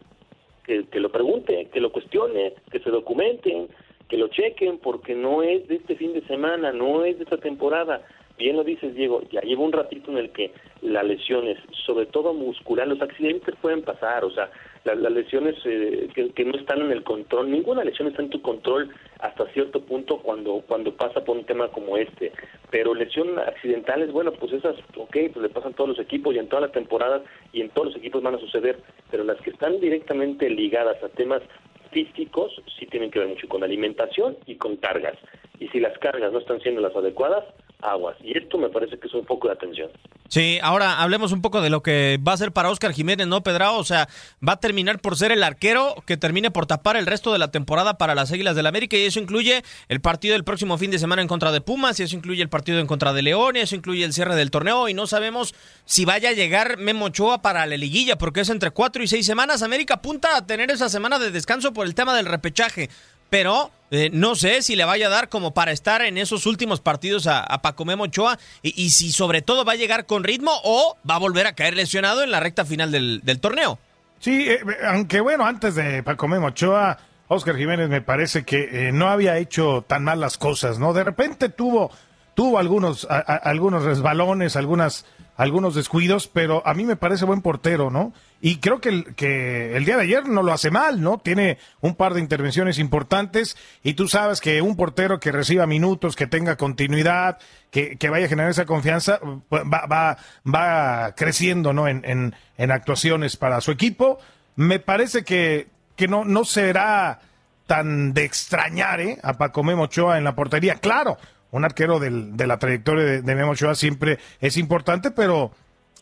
Que, 0.65 0.85
que 0.87 1.01
lo 1.01 1.11
pregunte, 1.11 1.69
que 1.73 1.81
lo 1.81 1.93
cuestione, 1.93 2.55
que 2.73 2.81
se 2.81 2.91
documenten, 2.91 3.69
que 4.09 4.17
lo 4.17 4.29
chequen, 4.29 4.79
porque 4.79 5.15
no 5.15 5.43
es 5.43 5.67
de 5.69 5.77
este 5.77 5.95
fin 5.95 6.13
de 6.13 6.23
semana, 6.23 6.73
no 6.73 7.05
es 7.05 7.17
de 7.19 7.25
esta 7.25 7.39
temporada. 7.39 8.03
Bien 8.37 8.57
lo 8.57 8.65
dices, 8.65 8.95
Diego, 8.95 9.23
ya 9.31 9.41
lleva 9.43 9.63
un 9.63 9.73
ratito 9.73 10.11
en 10.11 10.19
el 10.19 10.31
que 10.31 10.53
las 10.83 11.05
lesiones, 11.05 11.59
sobre 11.87 12.07
todo 12.07 12.35
muscular, 12.35 12.87
los 12.89 13.01
accidentes 13.01 13.55
pueden 13.63 13.83
pasar, 13.83 14.25
o 14.25 14.31
sea, 14.31 14.51
las, 14.95 15.13
lesiones 15.13 15.57
eh, 15.65 16.09
que, 16.15 16.45
no 16.45 16.57
están 16.57 16.81
en 16.81 16.93
el 16.93 17.03
control, 17.03 17.51
ninguna 17.51 17.85
lesión 17.85 18.09
está 18.09 18.23
en 18.23 18.31
tu 18.31 18.41
control 18.41 18.91
hasta 19.19 19.47
cierto 19.53 19.81
punto 19.81 20.19
cuando 20.19 20.63
cuando 20.67 20.95
pasa 20.95 21.25
por 21.25 21.37
un 21.37 21.45
tema 21.45 21.69
como 21.69 21.97
este, 21.97 22.33
pero 22.71 22.95
lesiones 22.95 23.39
accidentales, 23.39 24.13
bueno, 24.13 24.33
pues 24.33 24.53
esas, 24.53 24.77
ok, 24.97 25.17
pues 25.33 25.37
le 25.37 25.49
pasan 25.49 25.73
a 25.73 25.77
todos 25.77 25.91
los 25.91 25.99
equipos 25.99 26.35
y 26.35 26.39
en 26.39 26.49
todas 26.49 26.63
las 26.63 26.73
temporadas 26.73 27.23
y 27.53 27.61
en 27.61 27.71
todos 27.71 27.89
los 27.89 27.97
equipos 27.97 28.23
van 28.23 28.37
a 28.37 28.41
suceder, 28.41 28.79
pero 29.11 29.25
las 29.25 29.41
que 29.43 29.51
están 29.51 29.81
directamente 29.81 30.49
ligadas 30.49 31.03
a 31.03 31.09
temas 31.09 31.43
físicos 31.91 32.63
sí 32.79 32.87
tienen 32.87 33.11
que 33.11 33.19
ver 33.19 33.29
mucho 33.29 33.49
con 33.49 33.65
alimentación 33.65 34.37
y 34.47 34.57
con 34.57 34.77
cargas. 34.77 35.19
y 35.59 35.69
si 35.69 35.81
las 35.81 35.97
cargas 35.99 36.33
no 36.33 36.39
están 36.39 36.61
siendo 36.61 36.81
las 36.81 36.95
adecuadas, 36.95 37.45
aguas. 37.83 38.17
Y 38.23 38.37
esto 38.37 38.59
me 38.59 38.69
parece 38.69 38.99
que 38.99 39.07
es 39.07 39.15
un 39.15 39.25
poco 39.25 39.49
de 39.49 39.55
atención. 39.55 39.91
Sí, 40.29 40.59
ahora 40.61 41.01
hablemos 41.01 41.31
un 41.31 41.41
poco 41.41 41.61
de 41.61 41.71
lo 41.71 41.83
que 41.83 42.19
va 42.27 42.33
a 42.33 42.37
ser 42.37 42.51
para 42.51 42.71
Oscar 42.71 42.93
Jiménez, 42.93 43.27
¿no, 43.27 43.43
Pedrao? 43.43 43.79
O 43.79 43.85
sea, 43.85 44.09
va 44.47 44.55
a 44.55 44.61
terminar 44.61 44.99
por 45.01 45.17
ser 45.17 45.31
el 45.31 45.43
arquero 45.43 45.95
que 46.05 46.17
termine 46.17 46.51
por 46.51 46.67
tapar 46.67 46.97
el 46.97 47.07
resto 47.07 47.33
de 47.33 47.39
la 47.39 47.51
temporada 47.51 47.97
para 47.97 48.15
las 48.15 48.33
Águilas 48.33 48.57
del 48.57 48.67
América 48.67 48.97
y 48.97 49.05
eso 49.05 49.21
incluye 49.21 49.63
el 49.89 50.01
partido 50.01 50.33
del 50.33 50.43
próximo 50.43 50.79
fin 50.79 50.91
de 50.91 50.99
semana 50.99 51.23
en 51.23 51.29
contra 51.29 51.53
de 51.53 51.61
Pumas 51.61 52.01
y 52.01 52.03
eso 52.03 52.17
incluye 52.17 52.43
el 52.43 52.49
partido 52.49 52.81
en 52.81 52.87
contra 52.87 53.13
de 53.13 53.23
León 53.23 53.57
y 53.57 53.61
eso 53.61 53.77
incluye 53.77 54.05
el 54.05 54.13
cierre 54.13 54.35
del 54.35 54.51
torneo 54.51 54.89
y 54.89 54.95
no 54.95 55.07
sabemos 55.07 55.55
si 55.85 56.05
vaya 56.05 56.31
a 56.31 56.33
llegar 56.33 56.77
Memo 56.79 57.07
Ochoa 57.07 57.41
para 57.41 57.65
la 57.67 57.77
liguilla 57.77 58.19
porque 58.19 58.41
es 58.41 58.49
entre 58.49 58.73
cuatro 58.73 59.03
y 59.03 59.07
seis 59.07 59.27
semanas. 59.27 59.63
América 59.63 59.95
apunta 59.95 60.37
a 60.37 60.47
tener 60.47 60.71
esa 60.71 60.89
semana 60.89 61.19
de 61.19 61.31
descanso 61.31 61.73
por 61.73 61.87
el 61.87 61.95
tema 61.95 62.17
del 62.17 62.27
repechaje 62.27 62.91
pero 63.31 63.71
eh, 63.91 64.11
no 64.13 64.35
sé 64.35 64.63
si 64.63 64.75
le 64.75 64.85
vaya 64.85 65.07
a 65.07 65.11
dar 65.11 65.29
como 65.29 65.55
para 65.55 65.71
estar 65.73 66.03
en 66.03 66.19
esos 66.19 66.47
últimos 66.47 66.81
partidos 66.81 67.27
a, 67.27 67.45
Paco 67.63 67.85
Memo 67.85 68.05
Ochoa 68.05 68.39
y, 68.63 68.91
si 68.91 69.13
sobre 69.13 69.43
todo 69.43 69.65
va 69.65 69.73
a 69.73 69.77
llegar 69.77 70.07
con 70.07 70.25
ritmo 70.25 70.51
o 70.65 70.97
va 71.09 71.17
a 71.17 71.19
volver 71.19 71.47
a 71.47 71.55
caer 71.55 71.75
lesionado 71.75 72.23
en 72.23 72.31
la 72.31 72.41
recta 72.41 72.65
final 72.65 72.91
del, 72.91 73.41
torneo. 73.41 73.79
Sí, 74.19 74.49
eh, 74.49 74.61
aunque 74.87 75.21
bueno, 75.21 75.47
antes 75.47 75.75
de 75.75 76.03
Paco 76.03 76.27
Memo 76.27 76.49
Ochoa, 76.49 76.99
Oscar 77.29 77.57
Jiménez 77.57 77.89
me 77.89 78.01
parece 78.01 78.45
que 78.45 78.89
eh, 78.89 78.93
no 78.93 79.09
había 79.09 79.39
hecho 79.39 79.85
tan 79.87 80.05
mal 80.05 80.21
las 80.21 80.39
cosas, 80.39 80.79
¿no? 80.79 80.93
De 80.93 81.05
repente 81.05 81.49
tuvo, 81.49 81.91
tuvo 82.35 82.59
algunos, 82.59 83.07
algunos 83.09 83.85
resbalones, 83.85 84.57
algunas 84.57 85.05
algunos 85.37 85.75
descuidos, 85.75 86.29
pero 86.29 86.63
a 86.67 86.75
mí 86.75 86.85
me 86.85 86.97
parece 86.97 87.25
buen 87.25 87.43
portero, 87.43 87.91
¿no? 87.91 88.13
Y 88.47 88.59
creo 88.59 88.81
que 88.81 88.91
el, 88.91 89.15
que 89.17 89.77
el 89.77 89.85
día 89.85 89.97
de 89.97 90.05
ayer 90.05 90.29
no 90.29 90.41
lo 90.41 90.53
hace 90.53 90.71
mal, 90.71 91.03
¿no? 91.03 91.19
Tiene 91.19 91.59
un 91.81 91.97
par 91.97 92.15
de 92.15 92.21
intervenciones 92.21 92.79
importantes 92.79 93.57
y 93.83 93.95
tú 93.95 94.07
sabes 94.07 94.41
que 94.41 94.63
un 94.63 94.77
portero 94.77 95.19
que 95.19 95.33
reciba 95.33 95.67
minutos, 95.67 96.15
que 96.15 96.29
tenga 96.29 96.55
continuidad, 96.55 97.39
que, 97.73 97.97
que 97.97 98.09
vaya 98.09 98.27
a 98.27 98.29
generar 98.29 98.53
esa 98.53 98.65
confianza, 98.65 99.19
va, 99.53 99.87
va, 99.87 100.19
va 100.47 101.13
creciendo, 101.17 101.73
¿no? 101.73 101.89
En, 101.89 102.05
en, 102.05 102.71
actuaciones 102.71 103.37
para 103.37 103.61
su 103.61 103.73
equipo. 103.73 104.21
Me 104.55 104.79
parece 104.79 105.25
que, 105.25 105.67
que 105.97 106.07
no, 106.07 106.25
no 106.25 106.45
será 106.45 107.19
tan 107.67 108.15
de 108.15 108.23
extrañar 108.23 109.01
¿eh? 109.01 109.19
a 109.25 109.33
Paco 109.33 109.65
Memo 109.65 109.83
Ochoa 109.83 110.19
en 110.19 110.25
la 110.25 110.37
portería. 110.37 110.77
Claro, 110.77 111.19
un 111.51 111.65
arquero 111.65 111.99
del, 111.99 112.37
de 112.37 112.47
la 112.47 112.61
trayectoria 112.61 113.05
de, 113.05 113.23
de 113.23 113.35
Memo 113.35 113.51
Ochoa 113.51 113.75
siempre 113.75 114.21
es 114.41 114.57
importante, 114.57 115.11
pero 115.11 115.51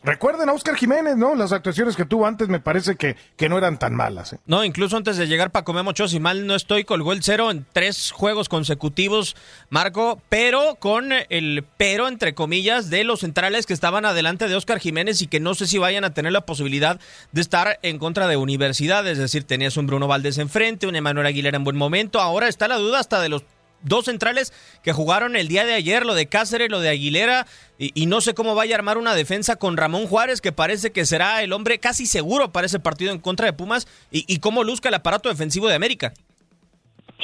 Recuerden 0.05 0.49
a 0.49 0.53
Oscar 0.53 0.75
Jiménez, 0.75 1.17
¿no? 1.17 1.33
Las 1.33 1.51
actuaciones 1.51 1.95
que 1.95 2.05
tuvo 2.05 2.27
antes 2.27 2.47
me 2.47 2.59
parece 2.59 2.95
que, 2.95 3.15
que 3.35 3.49
no 3.49 3.57
eran 3.57 3.79
tan 3.79 3.95
malas. 3.95 4.33
¿eh? 4.33 4.39
No, 4.45 4.63
incluso 4.63 4.97
antes 4.97 5.17
de 5.17 5.25
llegar 5.25 5.51
Paco 5.51 5.73
Memo 5.73 5.89
Ochoa, 5.89 6.07
si 6.07 6.19
mal 6.19 6.45
no 6.45 6.53
estoy, 6.53 6.83
colgó 6.83 7.11
el 7.11 7.23
cero 7.23 7.49
en 7.49 7.65
tres 7.73 8.11
juegos 8.11 8.47
consecutivos, 8.47 9.35
Marco, 9.69 10.21
pero 10.29 10.75
con 10.75 11.11
el 11.29 11.65
pero, 11.77 12.07
entre 12.07 12.35
comillas, 12.35 12.91
de 12.91 13.03
los 13.03 13.21
centrales 13.21 13.65
que 13.65 13.73
estaban 13.73 14.05
adelante 14.05 14.47
de 14.47 14.55
Oscar 14.55 14.79
Jiménez 14.79 15.23
y 15.23 15.27
que 15.27 15.39
no 15.39 15.55
sé 15.55 15.65
si 15.65 15.79
vayan 15.79 16.03
a 16.03 16.13
tener 16.13 16.31
la 16.31 16.45
posibilidad 16.45 16.99
de 17.31 17.41
estar 17.41 17.79
en 17.81 17.97
contra 17.97 18.27
de 18.27 18.37
universidad. 18.37 19.07
Es 19.07 19.17
decir, 19.17 19.43
tenías 19.43 19.75
un 19.75 19.87
Bruno 19.87 20.07
Valdés 20.07 20.37
enfrente, 20.37 20.85
un 20.85 20.95
Emanuel 20.95 21.25
Aguilera 21.25 21.57
en 21.57 21.63
buen 21.63 21.77
momento. 21.77 22.21
Ahora 22.21 22.47
está 22.47 22.67
la 22.67 22.77
duda 22.77 22.99
hasta 22.99 23.19
de 23.21 23.29
los 23.29 23.43
dos 23.81 24.05
centrales 24.05 24.53
que 24.83 24.93
jugaron 24.93 25.35
el 25.35 25.47
día 25.47 25.65
de 25.65 25.73
ayer, 25.73 26.05
lo 26.05 26.13
de 26.13 26.27
Cáceres, 26.27 26.69
lo 26.69 26.79
de 26.79 26.89
Aguilera, 26.89 27.45
y, 27.77 28.05
no 28.05 28.21
sé 28.21 28.33
cómo 28.33 28.55
vaya 28.55 28.75
a 28.75 28.79
armar 28.79 28.97
una 28.97 29.15
defensa 29.15 29.57
con 29.57 29.75
Ramón 29.75 30.07
Juárez, 30.07 30.39
que 30.39 30.51
parece 30.51 30.91
que 30.91 31.05
será 31.05 31.43
el 31.43 31.51
hombre 31.51 31.79
casi 31.79 32.05
seguro 32.05 32.51
para 32.51 32.67
ese 32.67 32.79
partido 32.79 33.11
en 33.11 33.19
contra 33.19 33.45
de 33.47 33.53
Pumas, 33.53 33.87
y, 34.11 34.39
cómo 34.39 34.63
luzca 34.63 34.89
el 34.89 34.95
aparato 34.95 35.29
defensivo 35.29 35.67
de 35.67 35.75
América. 35.75 36.13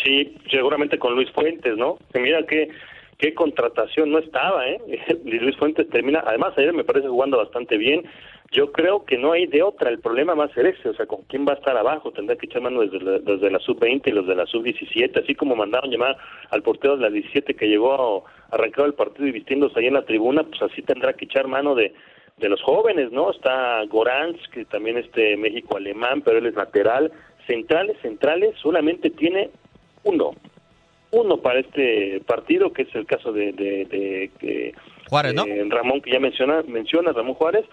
Sí, 0.03 0.35
seguramente 0.49 0.97
con 0.97 1.15
Luis 1.15 1.31
Fuentes, 1.31 1.77
¿no? 1.77 1.97
mira 2.13 2.39
qué, 2.47 2.69
qué 3.21 3.35
contratación 3.35 4.11
no 4.11 4.17
estaba, 4.17 4.67
¿eh? 4.67 4.81
Luis 5.23 5.55
Fuentes 5.57 5.87
termina, 5.89 6.23
además 6.25 6.57
ayer 6.57 6.73
me 6.73 6.83
parece 6.83 7.07
jugando 7.07 7.37
bastante 7.37 7.77
bien, 7.77 8.03
yo 8.51 8.71
creo 8.71 9.05
que 9.05 9.17
no 9.17 9.31
hay 9.31 9.45
de 9.45 9.61
otra, 9.61 9.91
el 9.91 9.99
problema 9.99 10.33
va 10.33 10.45
a 10.45 10.53
ser 10.53 10.65
ese, 10.65 10.89
o 10.89 10.93
sea, 10.95 11.05
con 11.05 11.21
quién 11.29 11.45
va 11.47 11.53
a 11.53 11.55
estar 11.55 11.77
abajo, 11.77 12.11
tendrá 12.11 12.35
que 12.35 12.47
echar 12.47 12.63
mano 12.63 12.81
desde 12.81 12.99
la, 12.99 13.19
desde 13.19 13.51
la 13.51 13.59
sub-20 13.59 14.07
y 14.07 14.11
los 14.11 14.27
de 14.27 14.35
la 14.35 14.47
sub-17, 14.47 15.23
así 15.23 15.35
como 15.35 15.55
mandaron 15.55 15.91
llamar 15.91 16.17
al 16.49 16.63
portero 16.63 16.97
de 16.97 17.03
la 17.03 17.09
17 17.11 17.53
que 17.53 17.67
llegó 17.67 18.25
arrancado 18.49 18.87
el 18.87 18.95
partido 18.95 19.27
y 19.27 19.31
vistiéndose 19.31 19.79
ahí 19.79 19.85
en 19.85 19.93
la 19.93 20.05
tribuna, 20.05 20.43
pues 20.43 20.59
así 20.63 20.81
tendrá 20.81 21.13
que 21.13 21.25
echar 21.25 21.47
mano 21.47 21.75
de, 21.75 21.93
de 22.37 22.49
los 22.49 22.61
jóvenes, 22.63 23.11
¿no? 23.11 23.29
Está 23.29 23.83
Goranz, 23.85 24.35
que 24.51 24.65
también 24.65 24.97
este 24.97 25.37
México 25.37 25.77
alemán, 25.77 26.23
pero 26.23 26.39
él 26.39 26.47
es 26.47 26.55
lateral, 26.55 27.11
centrales, 27.45 27.97
centrales, 28.01 28.55
solamente 28.59 29.11
tiene 29.11 29.51
uno, 30.03 30.31
uno 31.11 31.37
para 31.37 31.59
este 31.59 32.21
partido, 32.25 32.71
que 32.71 32.83
es 32.83 32.95
el 32.95 33.05
caso 33.05 33.31
de, 33.31 33.51
de, 33.53 34.73
Juárez, 35.09 35.33
¿no? 35.33 35.45
Ramón, 35.69 36.01
que 36.01 36.11
ya 36.11 36.19
menciona, 36.19 36.63
menciona 36.67 37.11
Ramón 37.11 37.33
Juárez, 37.35 37.65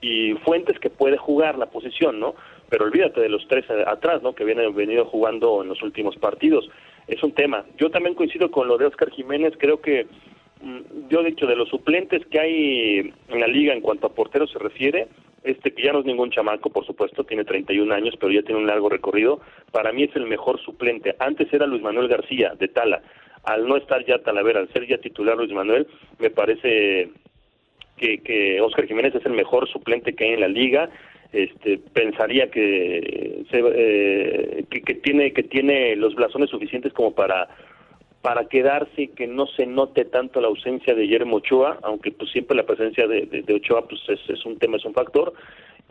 y 0.00 0.34
Fuentes 0.44 0.78
que 0.78 0.90
puede 0.90 1.16
jugar 1.16 1.58
la 1.58 1.66
posición, 1.66 2.20
¿no? 2.20 2.34
Pero 2.68 2.84
olvídate 2.84 3.20
de 3.20 3.28
los 3.28 3.46
tres 3.48 3.64
atrás, 3.86 4.22
¿no? 4.22 4.34
Que 4.34 4.44
vienen 4.44 4.74
venido 4.74 5.04
jugando 5.06 5.62
en 5.62 5.68
los 5.68 5.82
últimos 5.82 6.16
partidos. 6.16 6.68
Es 7.06 7.22
un 7.22 7.32
tema. 7.32 7.64
Yo 7.78 7.90
también 7.90 8.14
coincido 8.14 8.50
con 8.50 8.68
lo 8.68 8.78
de 8.78 8.86
Oscar 8.86 9.10
Jiménez. 9.10 9.54
Creo 9.58 9.80
que 9.80 10.06
mm, 10.60 11.08
yo 11.08 11.20
he 11.20 11.30
dicho 11.30 11.46
de 11.46 11.56
los 11.56 11.68
suplentes 11.68 12.24
que 12.26 12.38
hay 12.38 13.12
en 13.28 13.40
la 13.40 13.46
liga 13.46 13.72
en 13.72 13.80
cuanto 13.80 14.06
a 14.06 14.14
porteros 14.14 14.50
se 14.50 14.58
refiere, 14.58 15.08
este 15.48 15.72
que 15.72 15.82
ya 15.82 15.92
no 15.92 16.00
es 16.00 16.04
ningún 16.04 16.30
chamaco, 16.30 16.70
por 16.70 16.84
supuesto, 16.86 17.24
tiene 17.24 17.44
31 17.44 17.92
años, 17.94 18.14
pero 18.18 18.32
ya 18.32 18.42
tiene 18.42 18.60
un 18.60 18.66
largo 18.66 18.88
recorrido. 18.88 19.40
Para 19.72 19.92
mí 19.92 20.04
es 20.04 20.14
el 20.16 20.26
mejor 20.26 20.60
suplente. 20.60 21.16
Antes 21.18 21.52
era 21.52 21.66
Luis 21.66 21.82
Manuel 21.82 22.08
García 22.08 22.54
de 22.58 22.68
Tala. 22.68 23.02
Al 23.44 23.66
no 23.66 23.76
estar 23.76 24.04
ya 24.04 24.18
Talavera, 24.18 24.60
al 24.60 24.72
ser 24.72 24.86
ya 24.86 24.98
titular 24.98 25.36
Luis 25.36 25.52
Manuel, 25.52 25.86
me 26.18 26.30
parece 26.30 27.10
que, 27.96 28.18
que 28.18 28.60
Oscar 28.60 28.86
Jiménez 28.86 29.14
es 29.14 29.24
el 29.24 29.32
mejor 29.32 29.68
suplente 29.68 30.14
que 30.14 30.24
hay 30.24 30.34
en 30.34 30.40
la 30.40 30.48
liga. 30.48 30.90
Este, 31.32 31.78
pensaría 31.78 32.50
que, 32.50 33.44
se, 33.50 33.62
eh, 33.62 34.64
que, 34.70 34.94
tiene 34.94 35.32
que 35.32 35.42
tiene 35.42 35.94
los 35.96 36.14
blasones 36.14 36.48
suficientes 36.48 36.92
como 36.94 37.14
para 37.14 37.48
para 38.22 38.46
quedarse 38.46 39.02
y 39.02 39.08
que 39.08 39.26
no 39.26 39.46
se 39.46 39.66
note 39.66 40.04
tanto 40.04 40.40
la 40.40 40.48
ausencia 40.48 40.94
de 40.94 41.02
Guillermo 41.02 41.36
Ochoa, 41.36 41.78
aunque 41.82 42.10
pues 42.10 42.30
siempre 42.30 42.56
la 42.56 42.64
presencia 42.66 43.06
de, 43.06 43.44
Ochoa 43.54 43.86
pues 43.86 44.00
es, 44.08 44.44
un 44.44 44.58
tema, 44.58 44.76
es 44.76 44.84
un 44.84 44.94
factor, 44.94 45.32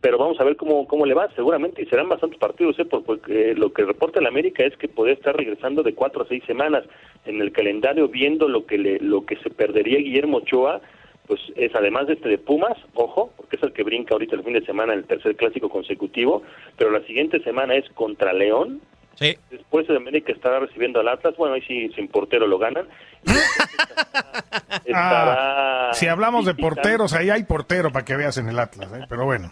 pero 0.01 0.17
vamos 0.17 0.39
a 0.39 0.43
ver 0.43 0.57
cómo, 0.57 0.87
cómo 0.87 1.05
le 1.05 1.13
va, 1.13 1.29
seguramente, 1.35 1.81
y 1.81 1.85
serán 1.85 2.09
bastantes 2.09 2.37
partidos, 2.37 2.77
¿eh? 2.79 2.85
porque 2.85 3.55
lo 3.55 3.71
que 3.71 3.85
reporta 3.85 4.19
el 4.19 4.27
América 4.27 4.63
es 4.63 4.75
que 4.77 4.87
puede 4.87 5.13
estar 5.13 5.35
regresando 5.35 5.83
de 5.83 5.93
cuatro 5.93 6.23
a 6.23 6.27
seis 6.27 6.43
semanas 6.45 6.83
en 7.25 7.41
el 7.41 7.51
calendario, 7.51 8.07
viendo 8.07 8.47
lo 8.47 8.65
que 8.65 8.77
le, 8.77 8.99
lo 8.99 9.25
que 9.25 9.37
se 9.37 9.49
perdería 9.49 9.99
Guillermo 9.99 10.37
Ochoa, 10.37 10.81
pues 11.27 11.41
es 11.55 11.75
además 11.75 12.07
de 12.07 12.13
este 12.13 12.29
de 12.29 12.37
Pumas, 12.37 12.77
ojo, 12.93 13.31
porque 13.35 13.57
es 13.57 13.63
el 13.63 13.73
que 13.73 13.83
brinca 13.83 14.15
ahorita 14.15 14.35
el 14.35 14.43
fin 14.43 14.53
de 14.53 14.65
semana 14.65 14.93
el 14.93 15.05
tercer 15.05 15.35
clásico 15.35 15.69
consecutivo, 15.69 16.41
pero 16.77 16.89
la 16.89 17.01
siguiente 17.01 17.41
semana 17.43 17.75
es 17.75 17.87
contra 17.89 18.33
León. 18.33 18.81
Sí. 19.19 19.35
Después 19.49 19.87
de 19.87 19.97
América 19.97 20.31
estará 20.31 20.59
recibiendo 20.59 20.99
al 20.99 21.07
Atlas, 21.07 21.35
bueno, 21.37 21.55
ahí 21.55 21.61
sí 21.61 21.89
sin 21.95 22.07
portero 22.07 22.47
lo 22.47 22.57
ganan. 22.57 22.87
Ah, 24.93 25.91
si 25.93 26.07
hablamos 26.07 26.45
de 26.45 26.53
porteros, 26.53 27.13
ahí 27.13 27.29
hay 27.29 27.43
portero 27.43 27.91
para 27.91 28.05
que 28.05 28.15
veas 28.15 28.37
en 28.37 28.47
el 28.47 28.57
Atlas, 28.57 28.91
¿eh? 28.93 29.05
pero 29.09 29.25
bueno. 29.25 29.51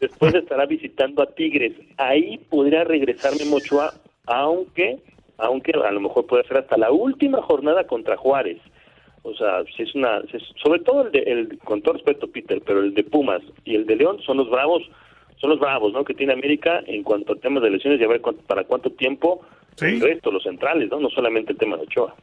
Después 0.00 0.34
estará 0.34 0.66
visitando 0.66 1.22
a 1.22 1.26
Tigres. 1.26 1.72
Ahí 1.96 2.38
podría 2.38 2.84
regresarme 2.84 3.44
Mochoa, 3.46 3.94
aunque, 4.26 4.98
aunque 5.38 5.72
a 5.72 5.90
lo 5.92 6.00
mejor 6.00 6.26
puede 6.26 6.44
ser 6.44 6.58
hasta 6.58 6.76
la 6.76 6.90
última 6.90 7.40
jornada 7.42 7.86
contra 7.86 8.16
Juárez. 8.16 8.58
O 9.22 9.34
sea, 9.34 9.64
si 9.74 9.84
es 9.84 9.94
una, 9.94 10.22
sobre 10.62 10.80
todo 10.80 11.06
el, 11.06 11.12
de, 11.12 11.20
el 11.20 11.58
con 11.60 11.80
todo 11.80 11.94
respeto 11.94 12.26
Peter, 12.26 12.60
pero 12.64 12.80
el 12.80 12.92
de 12.94 13.04
Pumas 13.04 13.42
y 13.64 13.74
el 13.74 13.86
de 13.86 13.96
León 13.96 14.18
son 14.26 14.36
los 14.36 14.50
bravos, 14.50 14.82
son 15.44 15.50
los 15.50 15.60
bravos, 15.60 15.92
¿no? 15.92 16.04
Que 16.04 16.14
tiene 16.14 16.32
América 16.32 16.80
en 16.86 17.02
cuanto 17.02 17.34
a 17.34 17.36
temas 17.36 17.62
de 17.62 17.68
lesiones 17.68 18.00
y 18.00 18.04
a 18.04 18.08
ver 18.08 18.22
para 18.46 18.64
cuánto 18.64 18.88
tiempo 18.90 19.42
el 19.78 20.00
resto, 20.00 20.30
los 20.30 20.42
centrales, 20.42 20.88
¿no? 20.90 20.98
No 20.98 21.10
solamente 21.10 21.52
el 21.52 21.58
tema 21.58 21.76
de 21.76 21.82
Ochoa. 21.82 22.14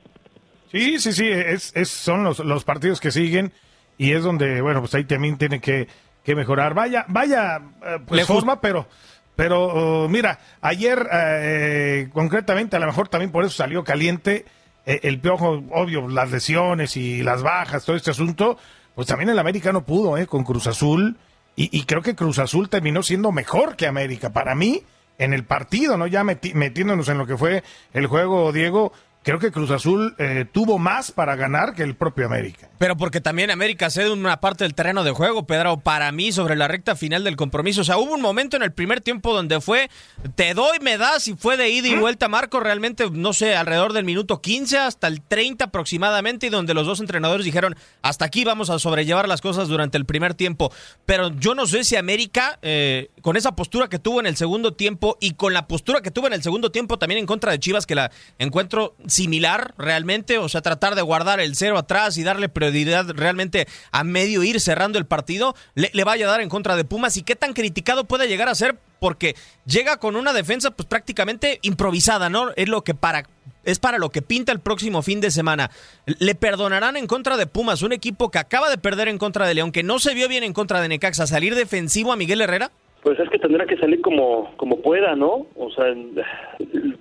Sí, 0.71 0.99
sí, 0.99 1.13
sí, 1.13 1.29
es, 1.29 1.71
es, 1.75 1.89
son 1.89 2.23
los, 2.23 2.39
los 2.39 2.63
partidos 2.63 2.99
que 2.99 3.11
siguen 3.11 3.51
y 3.95 4.13
es 4.13 4.23
donde, 4.23 4.61
bueno, 4.61 4.79
pues 4.79 4.95
ahí 4.95 5.03
también 5.03 5.37
tiene 5.37 5.61
que, 5.61 5.87
que 6.23 6.33
mejorar. 6.33 6.73
Vaya, 6.73 7.05
vaya, 7.09 7.57
eh, 7.85 7.99
pues 8.07 8.25
forma, 8.25 8.59
pero, 8.59 8.87
pero 9.35 10.07
mira, 10.09 10.39
ayer 10.61 11.07
eh, 11.13 12.09
concretamente, 12.13 12.75
a 12.75 12.79
lo 12.79 12.87
mejor 12.87 13.07
también 13.07 13.31
por 13.31 13.43
eso 13.43 13.53
salió 13.53 13.83
caliente 13.83 14.45
eh, 14.87 15.01
el 15.03 15.19
piojo, 15.19 15.61
obvio, 15.69 16.07
las 16.07 16.31
lesiones 16.31 16.97
y 16.97 17.21
las 17.21 17.43
bajas, 17.43 17.85
todo 17.85 17.95
este 17.95 18.09
asunto, 18.09 18.57
pues 18.95 19.07
también 19.07 19.29
el 19.29 19.37
América 19.37 19.71
no 19.71 19.85
pudo, 19.85 20.17
¿eh? 20.17 20.25
Con 20.25 20.43
Cruz 20.43 20.65
Azul. 20.65 21.17
Y, 21.55 21.83
creo 21.83 22.01
que 22.01 22.15
Cruz 22.15 22.39
Azul 22.39 22.69
terminó 22.69 23.03
siendo 23.03 23.31
mejor 23.31 23.75
que 23.75 23.85
América. 23.85 24.31
Para 24.31 24.55
mí, 24.55 24.83
en 25.17 25.33
el 25.33 25.43
partido, 25.43 25.97
¿no? 25.97 26.07
Ya 26.07 26.23
metiéndonos 26.23 27.09
en 27.09 27.17
lo 27.17 27.27
que 27.27 27.37
fue 27.37 27.63
el 27.93 28.07
juego, 28.07 28.51
Diego, 28.51 28.93
creo 29.23 29.39
que 29.39 29.51
Cruz 29.51 29.71
Azul 29.71 30.15
eh, 30.17 30.45
tuvo 30.51 30.79
más 30.79 31.11
para 31.11 31.35
ganar 31.35 31.73
que 31.75 31.83
el 31.83 31.95
propio 31.95 32.25
América. 32.25 32.69
Pero 32.77 32.97
porque 32.97 33.21
también 33.21 33.51
América 33.51 33.89
cede 33.89 34.11
una 34.11 34.39
parte 34.39 34.63
del 34.63 34.73
terreno 34.73 35.03
de 35.03 35.11
juego, 35.11 35.45
Pedro, 35.45 35.77
para 35.77 36.11
mí 36.11 36.31
sobre 36.31 36.55
la 36.55 36.67
recta 36.67 36.95
final 36.95 37.23
del 37.23 37.35
compromiso. 37.35 37.81
O 37.81 37.83
sea, 37.83 37.97
hubo 37.97 38.13
un 38.13 38.21
momento 38.21 38.57
en 38.57 38.63
el 38.63 38.71
primer 38.71 39.01
tiempo 39.01 39.33
donde 39.33 39.61
fue, 39.61 39.89
te 40.35 40.53
doy, 40.53 40.79
me 40.81 40.97
das, 40.97 41.27
y 41.27 41.35
fue 41.35 41.57
de 41.57 41.69
ida 41.69 41.87
y 41.87 41.95
vuelta, 41.95 42.27
Marco, 42.27 42.59
realmente, 42.59 43.09
no 43.11 43.33
sé, 43.33 43.55
alrededor 43.55 43.93
del 43.93 44.05
minuto 44.05 44.41
15 44.41 44.79
hasta 44.79 45.07
el 45.07 45.21
30 45.21 45.65
aproximadamente, 45.65 46.47
y 46.47 46.49
donde 46.49 46.73
los 46.73 46.87
dos 46.87 46.99
entrenadores 46.99 47.45
dijeron, 47.45 47.75
hasta 48.01 48.25
aquí 48.25 48.43
vamos 48.43 48.71
a 48.71 48.79
sobrellevar 48.79 49.27
las 49.27 49.41
cosas 49.41 49.67
durante 49.67 49.97
el 49.97 50.05
primer 50.05 50.33
tiempo. 50.33 50.71
Pero 51.05 51.29
yo 51.37 51.53
no 51.53 51.67
sé 51.67 51.83
si 51.83 51.95
América, 51.95 52.57
eh, 52.63 53.11
con 53.21 53.37
esa 53.37 53.55
postura 53.55 53.89
que 53.89 53.99
tuvo 53.99 54.19
en 54.19 54.25
el 54.25 54.37
segundo 54.37 54.73
tiempo 54.73 55.17
y 55.21 55.31
con 55.35 55.53
la 55.53 55.67
postura 55.67 56.01
que 56.01 56.09
tuvo 56.09 56.25
en 56.27 56.33
el 56.33 56.41
segundo 56.41 56.71
tiempo 56.71 56.97
también 56.97 57.19
en 57.19 57.27
contra 57.27 57.51
de 57.51 57.59
Chivas, 57.59 57.85
que 57.85 57.93
la 57.93 58.11
encuentro 58.39 58.95
similar 59.11 59.73
realmente, 59.77 60.37
o 60.37 60.49
sea, 60.49 60.61
tratar 60.61 60.95
de 60.95 61.01
guardar 61.01 61.39
el 61.39 61.55
cero 61.55 61.77
atrás 61.77 62.17
y 62.17 62.23
darle 62.23 62.49
prioridad 62.49 63.09
realmente 63.09 63.67
a 63.91 64.03
medio 64.03 64.43
ir 64.43 64.59
cerrando 64.59 64.97
el 64.97 65.05
partido, 65.05 65.55
le, 65.75 66.03
vaya 66.03 66.25
a 66.25 66.31
dar 66.31 66.41
en 66.41 66.49
contra 66.49 66.75
de 66.75 66.85
Pumas 66.85 67.17
y 67.17 67.23
qué 67.23 67.35
tan 67.35 67.53
criticado 67.53 68.05
puede 68.05 68.27
llegar 68.27 68.49
a 68.49 68.55
ser 68.55 68.77
porque 68.99 69.35
llega 69.65 69.97
con 69.97 70.15
una 70.15 70.33
defensa 70.33 70.71
pues 70.71 70.87
prácticamente 70.87 71.59
improvisada, 71.61 72.29
¿no? 72.29 72.51
Es 72.55 72.69
lo 72.69 72.83
que 72.83 72.93
para 72.93 73.27
es 73.63 73.77
para 73.77 73.99
lo 73.99 74.09
que 74.09 74.23
pinta 74.23 74.51
el 74.51 74.59
próximo 74.59 75.03
fin 75.03 75.21
de 75.21 75.29
semana. 75.29 75.69
¿Le 76.05 76.33
perdonarán 76.33 76.97
en 76.97 77.05
contra 77.05 77.37
de 77.37 77.45
Pumas, 77.45 77.83
un 77.83 77.91
equipo 77.91 78.31
que 78.31 78.39
acaba 78.39 78.69
de 78.69 78.77
perder 78.77 79.07
en 79.07 79.19
contra 79.19 79.47
de 79.47 79.53
León, 79.53 79.71
que 79.71 79.83
no 79.83 79.99
se 79.99 80.15
vio 80.15 80.27
bien 80.27 80.43
en 80.43 80.53
contra 80.53 80.81
de 80.81 80.87
Necaxa, 80.87 81.27
salir 81.27 81.53
defensivo 81.53 82.11
a 82.11 82.15
Miguel 82.15 82.41
Herrera? 82.41 82.71
Pues 83.03 83.19
es 83.19 83.29
que 83.29 83.39
tendrá 83.39 83.65
que 83.65 83.77
salir 83.77 83.99
como 84.01 84.53
como 84.57 84.79
pueda, 84.79 85.15
¿no? 85.15 85.47
O 85.55 85.71
sea, 85.71 85.95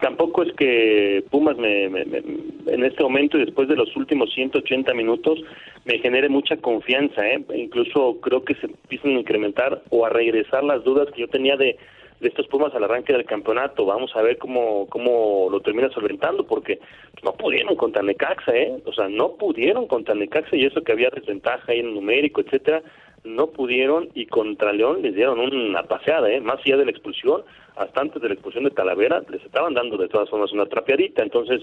tampoco 0.00 0.42
es 0.42 0.52
que 0.54 1.22
Pumas 1.30 1.58
me, 1.58 1.84
en 1.84 2.84
este 2.84 3.02
momento 3.02 3.36
y 3.36 3.44
después 3.44 3.68
de 3.68 3.76
los 3.76 3.94
últimos 3.96 4.32
180 4.32 4.94
minutos 4.94 5.40
me 5.84 5.98
genere 5.98 6.30
mucha 6.30 6.56
confianza, 6.56 7.26
¿eh? 7.28 7.44
Incluso 7.54 8.18
creo 8.22 8.42
que 8.44 8.54
se 8.54 8.66
empiezan 8.66 9.10
a 9.10 9.20
incrementar 9.20 9.82
o 9.90 10.06
a 10.06 10.08
regresar 10.08 10.64
las 10.64 10.82
dudas 10.84 11.08
que 11.12 11.20
yo 11.20 11.28
tenía 11.28 11.58
de, 11.58 11.76
de 12.20 12.28
estos 12.28 12.46
Pumas 12.46 12.74
al 12.74 12.84
arranque 12.84 13.12
del 13.12 13.26
campeonato. 13.26 13.84
Vamos 13.84 14.16
a 14.16 14.22
ver 14.22 14.38
cómo 14.38 14.86
cómo 14.88 15.48
lo 15.50 15.60
termina 15.60 15.90
solventando 15.90 16.46
porque 16.46 16.78
no 17.22 17.34
pudieron 17.34 17.76
contra 17.76 18.02
Necaxa, 18.02 18.56
¿eh? 18.56 18.72
O 18.86 18.92
sea, 18.94 19.10
no 19.10 19.32
pudieron 19.32 19.86
contra 19.86 20.14
Necaxa 20.14 20.56
y 20.56 20.64
eso 20.64 20.80
que 20.80 20.92
había 20.92 21.10
desventaja 21.10 21.72
ahí 21.72 21.80
en 21.80 21.92
numérico, 21.92 22.40
etcétera 22.40 22.82
no 23.24 23.48
pudieron 23.48 24.08
y 24.14 24.26
contra 24.26 24.72
León 24.72 25.02
les 25.02 25.14
dieron 25.14 25.40
una 25.40 25.82
paseada, 25.82 26.30
¿eh? 26.30 26.40
más 26.40 26.60
allá 26.64 26.78
de 26.78 26.84
la 26.86 26.90
expulsión, 26.90 27.42
hasta 27.76 28.00
antes 28.00 28.20
de 28.20 28.28
la 28.28 28.34
expulsión 28.34 28.64
de 28.64 28.70
Talavera, 28.70 29.22
les 29.28 29.44
estaban 29.44 29.74
dando 29.74 29.96
de 29.96 30.08
todas 30.08 30.28
formas 30.28 30.52
una 30.52 30.66
trapeadita. 30.66 31.22
Entonces, 31.22 31.62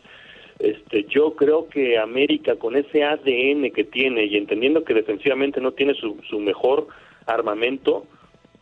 este, 0.59 1.03
yo 1.05 1.35
creo 1.35 1.67
que 1.67 1.97
América 1.97 2.55
con 2.55 2.75
ese 2.75 3.03
ADN 3.03 3.71
que 3.71 3.83
tiene 3.83 4.25
y 4.25 4.37
entendiendo 4.37 4.83
que 4.83 4.93
defensivamente 4.93 5.61
no 5.61 5.71
tiene 5.71 5.93
su, 5.93 6.17
su 6.29 6.39
mejor 6.39 6.87
armamento, 7.25 8.05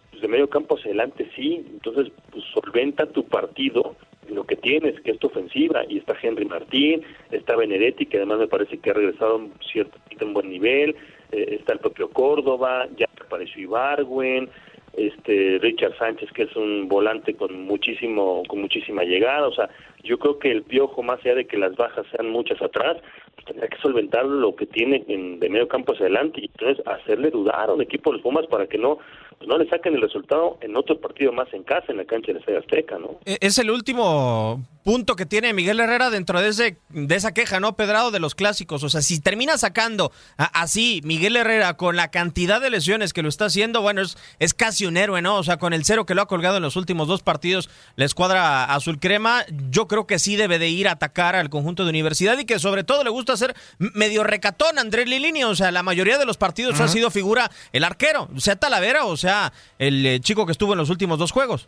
pues 0.09 0.21
de 0.21 0.27
medio 0.27 0.49
campo 0.49 0.75
hacia 0.75 0.89
adelante 0.89 1.29
sí, 1.35 1.65
entonces 1.71 2.11
pues 2.31 2.43
solventa 2.53 3.05
tu 3.05 3.25
partido 3.25 3.95
lo 4.29 4.45
que 4.45 4.55
tienes, 4.55 4.99
que 5.01 5.11
es 5.11 5.19
tu 5.19 5.27
ofensiva, 5.27 5.83
y 5.87 5.99
está 5.99 6.15
Henry 6.21 6.45
Martín, 6.45 7.01
está 7.31 7.55
Benedetti, 7.55 8.05
que 8.05 8.17
además 8.17 8.39
me 8.39 8.47
parece 8.47 8.77
que 8.77 8.89
ha 8.89 8.93
regresado 8.93 9.33
a 9.33 9.35
un 9.35 9.53
cierto 9.71 9.97
en 10.19 10.33
buen 10.33 10.49
nivel, 10.49 10.95
eh, 11.35 11.57
está 11.59 11.73
el 11.73 11.79
propio 11.79 12.09
Córdoba, 12.09 12.87
ya 12.97 13.07
apareció 13.25 13.61
Ibargüen, 13.61 14.49
este 14.93 15.59
Richard 15.61 15.97
Sánchez 15.97 16.31
que 16.31 16.43
es 16.43 16.55
un 16.55 16.87
volante 16.87 17.35
con 17.35 17.63
muchísimo 17.63 18.43
con 18.47 18.61
muchísima 18.61 19.03
llegada, 19.03 19.47
o 19.47 19.53
sea, 19.53 19.69
yo 20.05 20.17
creo 20.17 20.39
que 20.39 20.51
el 20.51 20.63
Piojo 20.63 21.03
más 21.03 21.19
allá 21.19 21.35
de 21.35 21.47
que 21.47 21.57
las 21.57 21.75
bajas 21.75 22.05
sean 22.12 22.29
muchas 22.29 22.62
atrás, 22.62 22.97
pues 23.33 23.45
tendría 23.45 23.67
que 23.67 23.77
solventar 23.77 24.25
lo 24.25 24.55
que 24.55 24.65
tiene 24.65 25.03
en, 25.07 25.39
de 25.39 25.50
medio 25.50 25.67
campo 25.67 25.93
hacia 25.93 26.05
adelante 26.05 26.41
y 26.41 26.45
entonces 26.45 26.85
hacerle 26.88 27.31
dudar 27.31 27.69
a 27.69 27.74
un 27.74 27.81
equipo 27.81 28.12
de 28.12 28.17
los 28.17 28.24
Pumas 28.24 28.47
para 28.47 28.67
que 28.67 28.77
no 28.77 29.00
pues 29.38 29.50
no 29.50 29.57
le 29.57 29.69
saquen 29.69 29.95
el 29.95 30.01
resultado 30.01 30.57
en 30.62 30.75
otro 30.77 31.00
partido 31.00 31.33
más 31.33 31.53
en 31.53 31.63
casa, 31.63 31.88
en 31.89 31.97
la 31.97 32.05
cancha 32.05 32.31
de 32.31 32.39
la 32.39 32.59
Azteca, 32.59 32.97
¿no? 32.97 33.19
E, 33.25 33.38
es 33.41 33.57
el 33.57 33.69
último 33.69 34.63
punto 34.83 35.15
que 35.15 35.25
tiene 35.25 35.53
Miguel 35.53 35.79
Herrera 35.79 36.09
dentro 36.09 36.39
de, 36.39 36.50
ese, 36.50 36.77
de 36.89 37.15
esa 37.15 37.33
queja, 37.33 37.59
¿no, 37.59 37.75
Pedrado? 37.75 38.12
De 38.12 38.19
los 38.19 38.35
clásicos. 38.35 38.83
O 38.83 38.89
sea, 38.89 39.01
si 39.01 39.19
termina 39.19 39.57
sacando 39.57 40.12
así 40.38 41.01
Miguel 41.03 41.35
Herrera 41.35 41.75
con 41.75 41.95
la 41.95 42.12
cantidad 42.12 42.62
de 42.62 42.69
lesiones 42.69 43.11
que 43.11 43.24
lo 43.24 43.29
está 43.29 43.46
haciendo, 43.46 43.81
bueno, 43.81 44.01
es, 44.01 44.15
es 44.39 44.53
casi 44.53 44.85
un 44.85 44.96
héroe, 44.96 45.22
¿no? 45.22 45.37
O 45.37 45.44
sea, 45.44 45.57
con 45.57 45.74
el 45.74 45.83
cero 45.85 46.05
que 46.05 46.13
lo 46.13 46.22
ha 46.22 46.27
colgado 46.27 46.57
en 46.57 46.63
los 46.63 46.75
últimos 46.75 47.07
dos 47.07 47.24
partidos, 47.24 47.70
la 47.96 48.05
escuadra 48.05 48.65
azul 48.65 49.00
crema, 49.00 49.44
yo 49.70 49.87
creo 49.87 49.95
que 50.03 50.20
sí 50.20 50.36
debe 50.36 50.60
de 50.60 50.70
ir 50.70 50.88
a 50.88 50.92
atacar 50.92 51.36
al 51.36 51.50
conjunto 51.50 51.84
de 51.84 51.90
universidad 51.90 52.38
y 52.38 52.46
que 52.46 52.60
sobre 52.60 52.84
todo 52.84 53.03
le 53.03 53.10
gusta 53.10 53.34
hacer 53.34 53.55
medio 53.77 54.24
recatón 54.24 54.77
a 54.77 54.81
Andrés 54.81 55.08
Lilini. 55.08 55.44
O 55.44 55.55
sea, 55.55 55.72
la 55.72 55.84
mayoría 55.84 56.18
de 56.18 56.25
los 56.25 56.38
partidos 56.38 56.79
ha 56.79 56.88
sido 56.88 57.10
figura 57.10 57.50
el 57.72 57.84
arquero, 57.84 58.29
sea 58.38 58.55
Talavera 58.55 59.05
o 59.05 59.18
sea 59.18 59.53
el 59.79 60.05
eh, 60.05 60.20
chico 60.20 60.46
que 60.46 60.51
estuvo 60.51 60.74
en 60.74 60.79
los 60.79 60.90
últimos 60.90 61.18
dos 61.18 61.31
juegos 61.31 61.68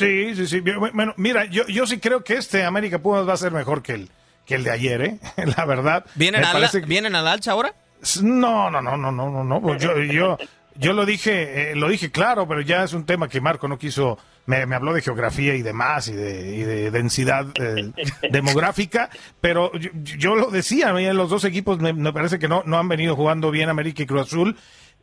Sí, 0.00 0.34
sí, 0.34 0.46
sí. 0.46 0.60
Bueno, 0.60 1.12
mira, 1.16 1.44
yo, 1.44 1.66
yo 1.66 1.86
sí 1.86 1.98
creo 1.98 2.24
que 2.24 2.34
este 2.34 2.64
América 2.64 2.98
Pumas 2.98 3.28
va 3.28 3.34
a 3.34 3.36
ser 3.36 3.52
mejor 3.52 3.82
que 3.82 3.92
el, 3.92 4.10
que 4.46 4.54
el 4.54 4.64
de 4.64 4.70
ayer, 4.70 5.02
¿eh? 5.02 5.18
La 5.56 5.66
verdad. 5.66 6.06
¿Vienen, 6.14 6.42
al, 6.42 6.68
¿Vienen 6.86 7.14
al 7.14 7.28
alza 7.28 7.52
ahora? 7.52 7.74
No, 8.22 8.70
no, 8.70 8.80
no, 8.80 8.96
no, 8.96 9.12
no, 9.12 9.30
no, 9.30 9.44
no. 9.44 9.60
Pues 9.60 9.82
yo, 9.82 9.98
yo, 9.98 10.38
yo 10.74 10.94
lo 10.94 11.04
dije, 11.04 11.72
eh, 11.72 11.76
lo 11.76 11.88
dije 11.88 12.10
claro, 12.10 12.48
pero 12.48 12.62
ya 12.62 12.82
es 12.82 12.94
un 12.94 13.04
tema 13.04 13.28
que 13.28 13.42
Marco 13.42 13.68
no 13.68 13.78
quiso. 13.78 14.18
Me, 14.46 14.64
me 14.64 14.74
habló 14.74 14.94
de 14.94 15.02
geografía 15.02 15.54
y 15.54 15.60
demás 15.60 16.08
y 16.08 16.14
de, 16.14 16.56
y 16.56 16.62
de 16.62 16.90
densidad 16.90 17.46
eh, 17.60 17.92
demográfica, 18.30 19.10
pero 19.40 19.70
yo, 19.74 20.34
lo 20.34 20.50
decía, 20.50 20.92
los 20.92 21.28
dos 21.28 21.44
equipos 21.44 21.78
me, 21.78 21.92
me, 21.92 22.12
parece 22.12 22.38
que 22.38 22.48
no, 22.48 22.62
no 22.64 22.78
han 22.78 22.88
venido 22.88 23.14
jugando 23.14 23.50
bien 23.50 23.68
América 23.68 24.02
y 24.02 24.06
Cruz 24.06 24.22
Azul 24.22 24.56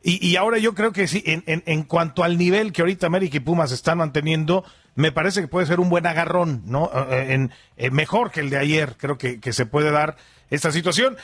y, 0.10 0.38
ahora 0.38 0.58
yo 0.58 0.74
creo 0.74 0.93
que 0.93 1.06
sí, 1.06 1.22
en, 1.26 1.43
en, 1.46 1.84
cuanto 1.84 2.24
al 2.24 2.38
nivel 2.38 2.72
que 2.72 2.82
ahorita 2.82 3.08
América 3.08 3.36
y 3.36 3.41
Pumas 3.41 3.74
están 3.74 3.98
manteniendo, 3.98 4.63
me 4.96 5.12
parece 5.12 5.41
que 5.41 5.50
puede 5.50 5.67
ser 5.67 5.82
un 5.82 5.89
buen 5.89 6.08
agarrón, 6.08 6.63
¿no? 6.65 6.86
Eh, 6.86 7.06
eh, 7.10 7.34
en, 7.34 7.52
eh, 7.76 7.91
mejor 7.91 8.32
que 8.32 8.39
el 8.39 8.50
de 8.50 8.58
ayer, 8.58 8.96
creo 8.98 9.17
que, 9.17 9.39
se 9.52 9.65
puede 9.65 9.91
dar 9.91 10.15
esta 10.50 10.72
situación. 10.72 11.17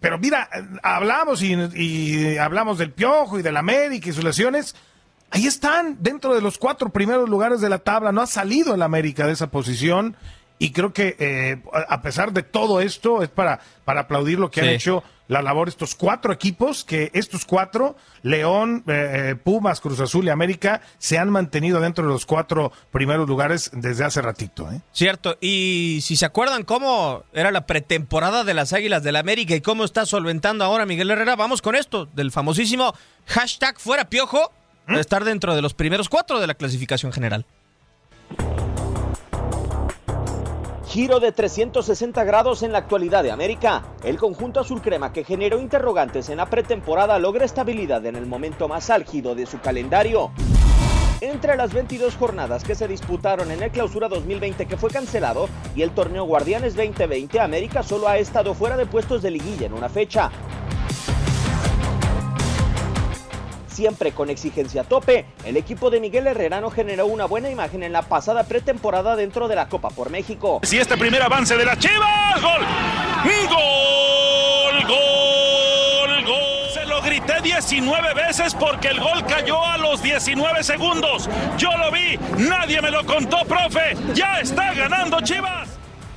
pero 0.00 0.18
mira, 0.18 0.50
hablamos 0.82 1.42
y, 1.42 2.36
hablamos 2.36 2.76
del 2.76 2.92
Piojo 2.92 3.38
y 3.38 3.42
del 3.42 3.56
América 3.56 4.10
y 4.10 4.12
sus 4.12 4.22
lesiones. 4.22 4.76
Ahí 5.30 5.46
están, 5.46 5.96
dentro 6.00 6.34
de 6.34 6.42
los 6.42 6.58
cuatro 6.58 6.90
primeros 6.90 7.26
lugares 7.26 7.62
de 7.62 7.70
la 7.70 7.78
tabla. 7.78 8.12
No 8.12 8.20
ha 8.20 8.26
salido 8.26 8.74
el 8.74 8.82
América 8.82 9.26
de 9.26 9.32
esa 9.32 9.50
posición. 9.50 10.14
Y 10.58 10.70
creo 10.72 10.92
que 10.92 11.60
a 11.72 12.02
pesar 12.02 12.32
de 12.32 12.42
todo 12.42 12.80
esto, 12.80 13.22
es 13.22 13.28
para, 13.28 13.60
para 13.84 14.02
aplaudir 14.02 14.38
lo 14.38 14.50
que 14.50 14.60
han 14.60 14.68
hecho 14.68 15.02
la 15.28 15.42
labor 15.42 15.68
estos 15.68 15.94
cuatro 15.94 16.32
equipos, 16.32 16.84
que 16.84 17.10
estos 17.14 17.44
cuatro, 17.44 17.96
León, 18.22 18.84
eh, 18.86 19.30
eh, 19.30 19.36
Pumas, 19.36 19.80
Cruz 19.80 20.00
Azul 20.00 20.26
y 20.26 20.30
América, 20.30 20.82
se 20.98 21.18
han 21.18 21.30
mantenido 21.30 21.80
dentro 21.80 22.04
de 22.06 22.12
los 22.12 22.26
cuatro 22.26 22.72
primeros 22.90 23.28
lugares 23.28 23.70
desde 23.72 24.04
hace 24.04 24.20
ratito. 24.20 24.70
¿eh? 24.70 24.80
Cierto, 24.92 25.38
y 25.40 26.00
si 26.02 26.16
se 26.16 26.26
acuerdan 26.26 26.64
cómo 26.64 27.24
era 27.32 27.50
la 27.50 27.66
pretemporada 27.66 28.44
de 28.44 28.54
las 28.54 28.72
Águilas 28.72 29.02
del 29.02 29.14
la 29.14 29.20
América 29.20 29.54
y 29.54 29.60
cómo 29.60 29.84
está 29.84 30.06
solventando 30.06 30.64
ahora 30.64 30.86
Miguel 30.86 31.08
Herrera, 31.08 31.36
vamos 31.36 31.62
con 31.62 31.76
esto, 31.76 32.06
del 32.06 32.32
famosísimo 32.32 32.94
hashtag 33.26 33.78
fuera 33.78 34.10
piojo, 34.10 34.50
de 34.88 34.96
¿Mm? 34.96 34.98
estar 34.98 35.24
dentro 35.24 35.54
de 35.54 35.62
los 35.62 35.72
primeros 35.72 36.08
cuatro 36.08 36.40
de 36.40 36.48
la 36.48 36.54
clasificación 36.54 37.12
general. 37.12 37.46
Giro 40.94 41.18
de 41.18 41.32
360 41.32 42.22
grados 42.22 42.62
en 42.62 42.70
la 42.70 42.78
actualidad 42.78 43.24
de 43.24 43.32
América. 43.32 43.82
El 44.04 44.16
conjunto 44.16 44.60
azul 44.60 44.80
crema 44.80 45.12
que 45.12 45.24
generó 45.24 45.58
interrogantes 45.58 46.28
en 46.28 46.36
la 46.36 46.46
pretemporada 46.46 47.18
logra 47.18 47.44
estabilidad 47.44 48.06
en 48.06 48.14
el 48.14 48.26
momento 48.26 48.68
más 48.68 48.90
álgido 48.90 49.34
de 49.34 49.44
su 49.44 49.58
calendario. 49.58 50.30
Entre 51.20 51.56
las 51.56 51.74
22 51.74 52.14
jornadas 52.14 52.62
que 52.62 52.76
se 52.76 52.86
disputaron 52.86 53.50
en 53.50 53.64
el 53.64 53.72
Clausura 53.72 54.08
2020 54.08 54.66
que 54.66 54.76
fue 54.76 54.88
cancelado 54.88 55.48
y 55.74 55.82
el 55.82 55.90
torneo 55.90 56.26
Guardianes 56.26 56.76
2020, 56.76 57.40
América 57.40 57.82
solo 57.82 58.06
ha 58.06 58.18
estado 58.18 58.54
fuera 58.54 58.76
de 58.76 58.86
puestos 58.86 59.20
de 59.20 59.32
liguilla 59.32 59.66
en 59.66 59.72
una 59.72 59.88
fecha. 59.88 60.30
Siempre 63.74 64.12
con 64.12 64.30
exigencia 64.30 64.82
a 64.82 64.84
tope, 64.84 65.26
el 65.44 65.56
equipo 65.56 65.90
de 65.90 65.98
Miguel 65.98 66.28
Herrera 66.28 66.62
generó 66.70 67.06
una 67.06 67.24
buena 67.24 67.50
imagen 67.50 67.82
en 67.82 67.92
la 67.92 68.02
pasada 68.02 68.44
pretemporada 68.44 69.16
dentro 69.16 69.48
de 69.48 69.56
la 69.56 69.68
Copa 69.68 69.90
por 69.90 70.10
México. 70.10 70.60
Si 70.62 70.78
este 70.78 70.96
primer 70.96 71.20
avance 71.20 71.56
de 71.56 71.64
la 71.64 71.76
Chivas, 71.76 72.40
gol, 72.40 72.62
gol, 73.48 74.86
gol, 74.86 76.24
gol. 76.24 76.70
Se 76.72 76.86
lo 76.86 77.02
grité 77.02 77.40
19 77.42 78.14
veces 78.14 78.54
porque 78.54 78.86
el 78.88 79.00
gol 79.00 79.26
cayó 79.26 79.60
a 79.60 79.76
los 79.76 80.00
19 80.00 80.62
segundos. 80.62 81.28
Yo 81.58 81.76
lo 81.76 81.90
vi, 81.90 82.16
nadie 82.48 82.80
me 82.80 82.92
lo 82.92 83.04
contó, 83.04 83.38
profe. 83.44 83.96
Ya 84.14 84.38
está 84.38 84.72
ganando 84.72 85.20
Chivas. 85.20 85.68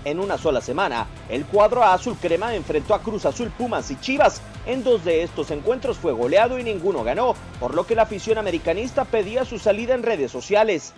En 0.06 0.20
una 0.20 0.38
sola 0.38 0.62
semana, 0.62 1.08
el 1.28 1.43
cuadro 1.46 1.84
azul 1.84 2.15
crema 2.22 2.54
enfrentó 2.54 2.93
a 2.93 3.02
Cruz 3.02 3.26
Azul, 3.26 3.50
Pumas 3.50 3.89
y 3.89 4.00
Chivas. 4.00 4.43
En 4.67 4.84
dos 4.84 5.06
de 5.06 5.23
estos 5.23 5.49
encuentros 5.51 5.97
fue 5.97 6.12
goleado 6.12 6.60
y 6.60 6.63
ninguno 6.63 7.01
ganó, 7.01 7.36
por 7.58 7.73
lo 7.73 7.88
que 7.88 7.95
la 7.95 8.01
afición 8.01 8.38
americanista 8.38 9.06
pedía 9.06 9.45
su 9.45 9.60
salida 9.60 9.95
en 9.95 10.03
redes 10.03 10.30
sociales. 10.30 10.93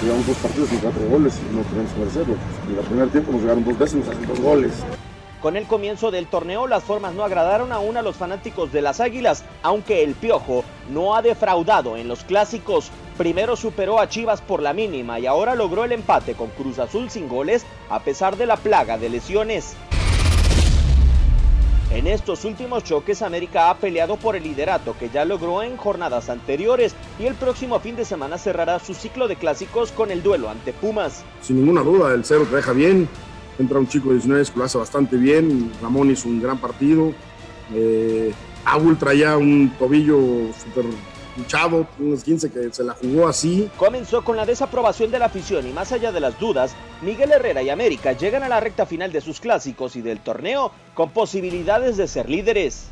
Llevamos 0.00 0.24
dos 0.28 0.36
partidos 0.36 0.72
y 0.72 0.76
cuatro 0.76 1.02
goles 1.08 1.34
y 1.50 1.56
no 1.56 1.62
tenemos 1.62 1.92
que 1.92 1.98
merecerlo. 1.98 2.34
En 2.70 2.78
el 2.78 2.84
primer 2.84 3.08
tiempo 3.08 3.32
nos 3.32 3.40
llegaron 3.40 3.64
dos 3.64 3.76
veces 3.76 3.94
y 3.96 3.98
nos 3.98 4.08
hacen 4.08 4.28
dos 4.28 4.40
goles. 4.40 4.72
Con 5.40 5.56
el 5.56 5.66
comienzo 5.66 6.10
del 6.10 6.26
torneo, 6.26 6.66
las 6.66 6.82
formas 6.82 7.14
no 7.14 7.22
agradaron 7.22 7.70
aún 7.70 7.96
a 7.96 8.02
los 8.02 8.16
fanáticos 8.16 8.72
de 8.72 8.82
las 8.82 8.98
Águilas, 8.98 9.44
aunque 9.62 10.02
el 10.02 10.14
Piojo 10.14 10.64
no 10.90 11.14
ha 11.14 11.22
defraudado 11.22 11.96
en 11.96 12.08
los 12.08 12.24
clásicos. 12.24 12.90
Primero 13.16 13.54
superó 13.54 14.00
a 14.00 14.08
Chivas 14.08 14.40
por 14.40 14.60
la 14.60 14.72
mínima 14.72 15.20
y 15.20 15.26
ahora 15.26 15.54
logró 15.54 15.84
el 15.84 15.92
empate 15.92 16.34
con 16.34 16.48
Cruz 16.50 16.80
Azul 16.80 17.08
sin 17.08 17.28
goles 17.28 17.64
a 17.88 18.00
pesar 18.00 18.36
de 18.36 18.46
la 18.46 18.56
plaga 18.56 18.98
de 18.98 19.10
lesiones. 19.10 19.76
En 21.92 22.06
estos 22.06 22.44
últimos 22.44 22.84
choques, 22.84 23.22
América 23.22 23.70
ha 23.70 23.78
peleado 23.78 24.16
por 24.16 24.36
el 24.36 24.42
liderato 24.42 24.94
que 24.98 25.08
ya 25.08 25.24
logró 25.24 25.62
en 25.62 25.76
jornadas 25.76 26.28
anteriores 26.28 26.94
y 27.18 27.26
el 27.26 27.34
próximo 27.34 27.78
fin 27.80 27.96
de 27.96 28.04
semana 28.04 28.38
cerrará 28.38 28.78
su 28.78 28.92
ciclo 28.92 29.26
de 29.26 29.36
clásicos 29.36 29.92
con 29.92 30.10
el 30.10 30.22
duelo 30.22 30.50
ante 30.50 30.72
Pumas. 30.72 31.24
Sin 31.40 31.56
ninguna 31.56 31.82
duda, 31.82 32.12
el 32.12 32.24
cero 32.24 32.46
te 32.50 32.56
deja 32.56 32.72
bien. 32.72 33.08
Entra 33.58 33.78
un 33.78 33.88
chico 33.88 34.08
de 34.08 34.16
19 34.16 34.44
que 34.44 34.58
lo 34.58 34.64
hace 34.64 34.78
bastante 34.78 35.16
bien. 35.16 35.72
Ramón 35.82 36.10
hizo 36.10 36.28
un 36.28 36.40
gran 36.40 36.58
partido. 36.58 37.12
Eh, 37.74 38.32
traía 38.98 39.36
un 39.36 39.70
tobillo 39.78 40.18
súper 40.62 40.84
luchado, 41.36 41.86
unos 41.98 42.24
15 42.24 42.50
que 42.50 42.72
se 42.72 42.84
la 42.84 42.94
jugó 42.94 43.28
así. 43.28 43.70
Comenzó 43.76 44.24
con 44.24 44.36
la 44.36 44.44
desaprobación 44.44 45.10
de 45.10 45.18
la 45.18 45.26
afición 45.26 45.66
y 45.66 45.72
más 45.72 45.92
allá 45.92 46.12
de 46.12 46.20
las 46.20 46.38
dudas, 46.38 46.74
Miguel 47.02 47.32
Herrera 47.32 47.62
y 47.62 47.70
América 47.70 48.12
llegan 48.12 48.42
a 48.42 48.48
la 48.48 48.60
recta 48.60 48.86
final 48.86 49.12
de 49.12 49.20
sus 49.20 49.40
clásicos 49.40 49.96
y 49.96 50.02
del 50.02 50.20
torneo 50.20 50.72
con 50.94 51.10
posibilidades 51.10 51.96
de 51.96 52.08
ser 52.08 52.28
líderes. 52.28 52.88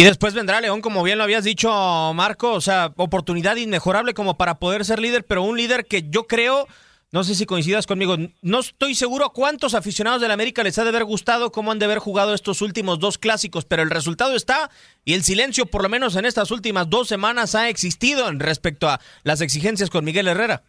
Y 0.00 0.02
después 0.02 0.32
vendrá 0.32 0.62
León, 0.62 0.80
como 0.80 1.02
bien 1.02 1.18
lo 1.18 1.24
habías 1.24 1.44
dicho, 1.44 1.70
Marco, 2.14 2.54
o 2.54 2.62
sea, 2.62 2.90
oportunidad 2.96 3.56
inmejorable 3.56 4.14
como 4.14 4.38
para 4.38 4.58
poder 4.58 4.86
ser 4.86 4.98
líder, 4.98 5.26
pero 5.26 5.42
un 5.42 5.58
líder 5.58 5.84
que 5.84 6.08
yo 6.08 6.26
creo 6.26 6.66
no 7.12 7.22
sé 7.22 7.34
si 7.34 7.44
coincidas 7.44 7.86
conmigo. 7.86 8.16
No 8.40 8.60
estoy 8.60 8.94
seguro 8.94 9.30
cuántos 9.34 9.74
aficionados 9.74 10.22
de 10.22 10.28
la 10.28 10.34
América 10.34 10.62
les 10.62 10.78
ha 10.78 10.84
de 10.84 10.88
haber 10.88 11.04
gustado 11.04 11.52
cómo 11.52 11.70
han 11.70 11.78
de 11.78 11.84
haber 11.84 11.98
jugado 11.98 12.32
estos 12.32 12.62
últimos 12.62 12.98
dos 12.98 13.18
clásicos, 13.18 13.66
pero 13.66 13.82
el 13.82 13.90
resultado 13.90 14.34
está 14.36 14.70
y 15.04 15.12
el 15.12 15.22
silencio, 15.22 15.66
por 15.66 15.82
lo 15.82 15.90
menos 15.90 16.16
en 16.16 16.24
estas 16.24 16.50
últimas 16.50 16.88
dos 16.88 17.06
semanas, 17.06 17.54
ha 17.54 17.68
existido 17.68 18.30
respecto 18.32 18.88
a 18.88 19.00
las 19.22 19.42
exigencias 19.42 19.90
con 19.90 20.06
Miguel 20.06 20.28
Herrera. 20.28 20.62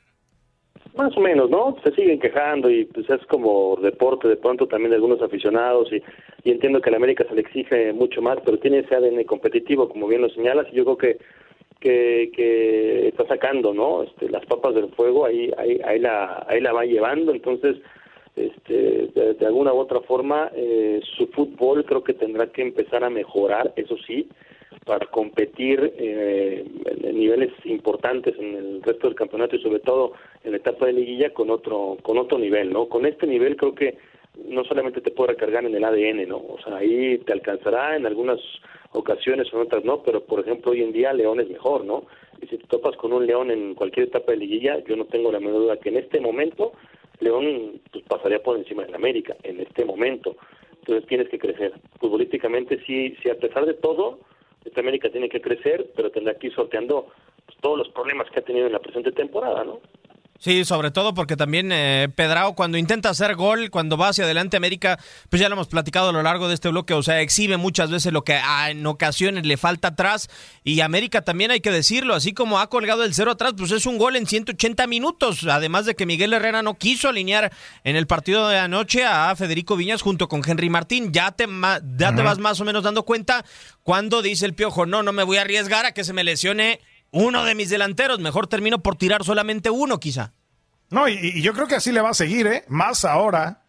Más 0.95 1.15
o 1.15 1.21
menos, 1.21 1.49
¿no? 1.49 1.77
Se 1.83 1.91
siguen 1.91 2.19
quejando 2.19 2.69
y 2.69 2.85
pues 2.85 3.09
es 3.09 3.25
como 3.27 3.77
deporte 3.81 4.27
de 4.27 4.35
pronto 4.35 4.67
también 4.67 4.89
de 4.89 4.95
algunos 4.95 5.21
aficionados 5.21 5.91
y, 5.93 6.03
y 6.43 6.51
entiendo 6.51 6.81
que 6.81 6.89
a 6.89 6.91
la 6.91 6.97
América 6.97 7.25
se 7.27 7.35
le 7.35 7.41
exige 7.41 7.93
mucho 7.93 8.21
más, 8.21 8.39
pero 8.43 8.59
tiene 8.59 8.79
ese 8.79 8.95
ADN 8.95 9.23
competitivo, 9.23 9.87
como 9.87 10.07
bien 10.07 10.21
lo 10.21 10.29
señalas, 10.29 10.67
y 10.71 10.75
yo 10.75 10.83
creo 10.83 10.97
que 10.97 11.17
que, 11.81 12.31
que 12.33 13.07
está 13.09 13.27
sacando, 13.27 13.73
¿no? 13.73 14.03
Este, 14.03 14.29
las 14.29 14.45
papas 14.45 14.75
del 14.75 14.89
fuego, 14.91 15.25
ahí, 15.25 15.51
ahí, 15.57 15.81
ahí, 15.83 15.99
la, 15.99 16.45
ahí 16.47 16.61
la 16.61 16.71
va 16.71 16.85
llevando, 16.85 17.33
entonces, 17.33 17.77
este, 18.35 19.07
de, 19.07 19.45
alguna 19.45 19.73
u 19.73 19.79
otra 19.79 19.99
forma, 20.01 20.51
eh, 20.55 21.01
su 21.17 21.27
fútbol 21.27 21.83
creo 21.83 22.03
que 22.03 22.13
tendrá 22.13 22.47
que 22.47 22.61
empezar 22.61 23.03
a 23.03 23.09
mejorar, 23.09 23.73
eso 23.75 23.97
sí, 24.05 24.29
para 24.85 25.05
competir 25.07 25.93
eh, 25.97 26.65
en 26.85 27.19
niveles 27.19 27.51
importantes 27.65 28.35
en 28.37 28.55
el 28.55 28.81
resto 28.81 29.07
del 29.07 29.15
campeonato 29.15 29.55
y 29.55 29.61
sobre 29.61 29.79
todo 29.79 30.13
en 30.43 30.51
la 30.51 30.57
etapa 30.57 30.85
de 30.85 30.93
liguilla 30.93 31.33
con 31.33 31.49
otro 31.49 31.97
con 32.01 32.17
otro 32.17 32.37
nivel, 32.39 32.71
¿no? 32.71 32.87
Con 32.87 33.05
este 33.05 33.27
nivel 33.27 33.55
creo 33.55 33.75
que 33.75 33.97
no 34.47 34.63
solamente 34.63 35.01
te 35.01 35.11
puede 35.11 35.33
recargar 35.33 35.65
en 35.65 35.75
el 35.75 35.83
ADN, 35.83 36.27
¿no? 36.27 36.37
O 36.37 36.57
sea, 36.63 36.77
ahí 36.77 37.17
te 37.19 37.33
alcanzará 37.33 37.95
en 37.95 38.05
algunas 38.05 38.39
ocasiones 38.93 39.51
o 39.53 39.57
en 39.57 39.67
otras 39.67 39.83
no, 39.83 40.01
pero 40.03 40.21
por 40.21 40.39
ejemplo 40.39 40.71
hoy 40.71 40.81
en 40.81 40.93
día 40.93 41.13
León 41.13 41.39
es 41.39 41.49
mejor, 41.49 41.85
¿no? 41.85 42.05
Y 42.41 42.47
si 42.47 42.57
te 42.57 42.67
topas 42.67 42.95
con 42.95 43.13
un 43.13 43.25
León 43.25 43.51
en 43.51 43.75
cualquier 43.75 44.07
etapa 44.07 44.31
de 44.31 44.39
liguilla, 44.39 44.79
yo 44.85 44.95
no 44.95 45.05
tengo 45.05 45.31
la 45.31 45.39
menor 45.39 45.61
duda 45.61 45.77
que 45.77 45.89
en 45.89 45.97
este 45.97 46.19
momento 46.19 46.73
León 47.19 47.79
pues, 47.91 48.03
pasaría 48.05 48.41
por 48.41 48.57
encima 48.57 48.83
de 48.83 48.91
la 48.91 48.97
América, 48.97 49.35
en 49.43 49.59
este 49.59 49.85
momento. 49.85 50.35
Entonces 50.79 51.07
tienes 51.07 51.29
que 51.29 51.37
crecer. 51.37 51.73
Futbolísticamente 51.99 52.83
sí, 52.85 53.15
sí 53.21 53.29
a 53.29 53.35
pesar 53.35 53.65
de 53.65 53.75
todo, 53.75 54.19
esta 54.71 54.81
América 54.81 55.09
tiene 55.09 55.27
que 55.27 55.41
crecer, 55.41 55.91
pero 55.95 56.11
tendrá 56.11 56.33
que 56.35 56.47
ir 56.47 56.55
sorteando 56.55 57.07
pues, 57.45 57.57
todos 57.59 57.77
los 57.77 57.89
problemas 57.89 58.29
que 58.31 58.39
ha 58.39 58.43
tenido 58.43 58.67
en 58.67 58.73
la 58.73 58.79
presente 58.79 59.11
temporada, 59.11 59.65
¿no? 59.65 59.81
Sí, 60.41 60.65
sobre 60.65 60.89
todo 60.89 61.13
porque 61.13 61.37
también 61.37 61.71
eh, 61.71 62.09
Pedrao 62.15 62.55
cuando 62.55 62.79
intenta 62.79 63.09
hacer 63.09 63.35
gol, 63.35 63.69
cuando 63.69 63.95
va 63.95 64.07
hacia 64.07 64.23
adelante 64.23 64.57
América, 64.57 64.97
pues 65.29 65.39
ya 65.39 65.47
lo 65.47 65.53
hemos 65.53 65.67
platicado 65.67 66.09
a 66.09 66.11
lo 66.11 66.23
largo 66.23 66.47
de 66.47 66.55
este 66.55 66.69
bloque, 66.69 66.95
o 66.95 67.03
sea, 67.03 67.21
exhibe 67.21 67.57
muchas 67.57 67.91
veces 67.91 68.11
lo 68.11 68.23
que 68.23 68.41
en 68.67 68.83
ocasiones 68.87 69.45
le 69.45 69.55
falta 69.57 69.89
atrás 69.89 70.29
y 70.63 70.81
América 70.81 71.21
también 71.21 71.51
hay 71.51 71.61
que 71.61 71.69
decirlo, 71.69 72.15
así 72.15 72.33
como 72.33 72.59
ha 72.59 72.71
colgado 72.71 73.03
el 73.03 73.13
cero 73.13 73.29
atrás, 73.29 73.53
pues 73.55 73.69
es 73.69 73.85
un 73.85 73.99
gol 73.99 74.15
en 74.15 74.25
180 74.25 74.87
minutos, 74.87 75.45
además 75.45 75.85
de 75.85 75.93
que 75.93 76.07
Miguel 76.07 76.33
Herrera 76.33 76.63
no 76.63 76.73
quiso 76.73 77.09
alinear 77.09 77.53
en 77.83 77.95
el 77.95 78.07
partido 78.07 78.49
de 78.49 78.57
anoche 78.57 79.05
a 79.05 79.35
Federico 79.35 79.75
Viñas 79.75 80.01
junto 80.01 80.27
con 80.27 80.41
Henry 80.43 80.71
Martín, 80.71 81.13
ya 81.13 81.33
te, 81.33 81.47
ya 81.97 82.15
te 82.15 82.21
vas 82.23 82.39
más 82.39 82.59
o 82.59 82.65
menos 82.65 82.81
dando 82.81 83.03
cuenta 83.03 83.45
cuando 83.83 84.23
dice 84.23 84.47
el 84.47 84.55
piojo, 84.55 84.87
no, 84.87 85.03
no 85.03 85.11
me 85.13 85.21
voy 85.21 85.37
a 85.37 85.41
arriesgar 85.41 85.85
a 85.85 85.91
que 85.91 86.03
se 86.03 86.13
me 86.13 86.23
lesione 86.23 86.79
uno 87.11 87.43
de 87.43 87.55
mis 87.55 87.69
delanteros. 87.69 88.19
Mejor 88.19 88.47
termino 88.47 88.81
por 88.81 88.95
tirar 88.95 89.23
solamente 89.23 89.69
uno, 89.69 89.99
quizá. 89.99 90.33
No, 90.89 91.07
y, 91.07 91.41
yo 91.41 91.53
creo 91.53 91.67
que 91.67 91.75
así 91.75 91.91
le 91.91 92.01
va 92.01 92.09
a 92.09 92.13
seguir, 92.13 92.47
¿eh? 92.47 92.65
Más 92.67 93.05
ahora. 93.05 93.63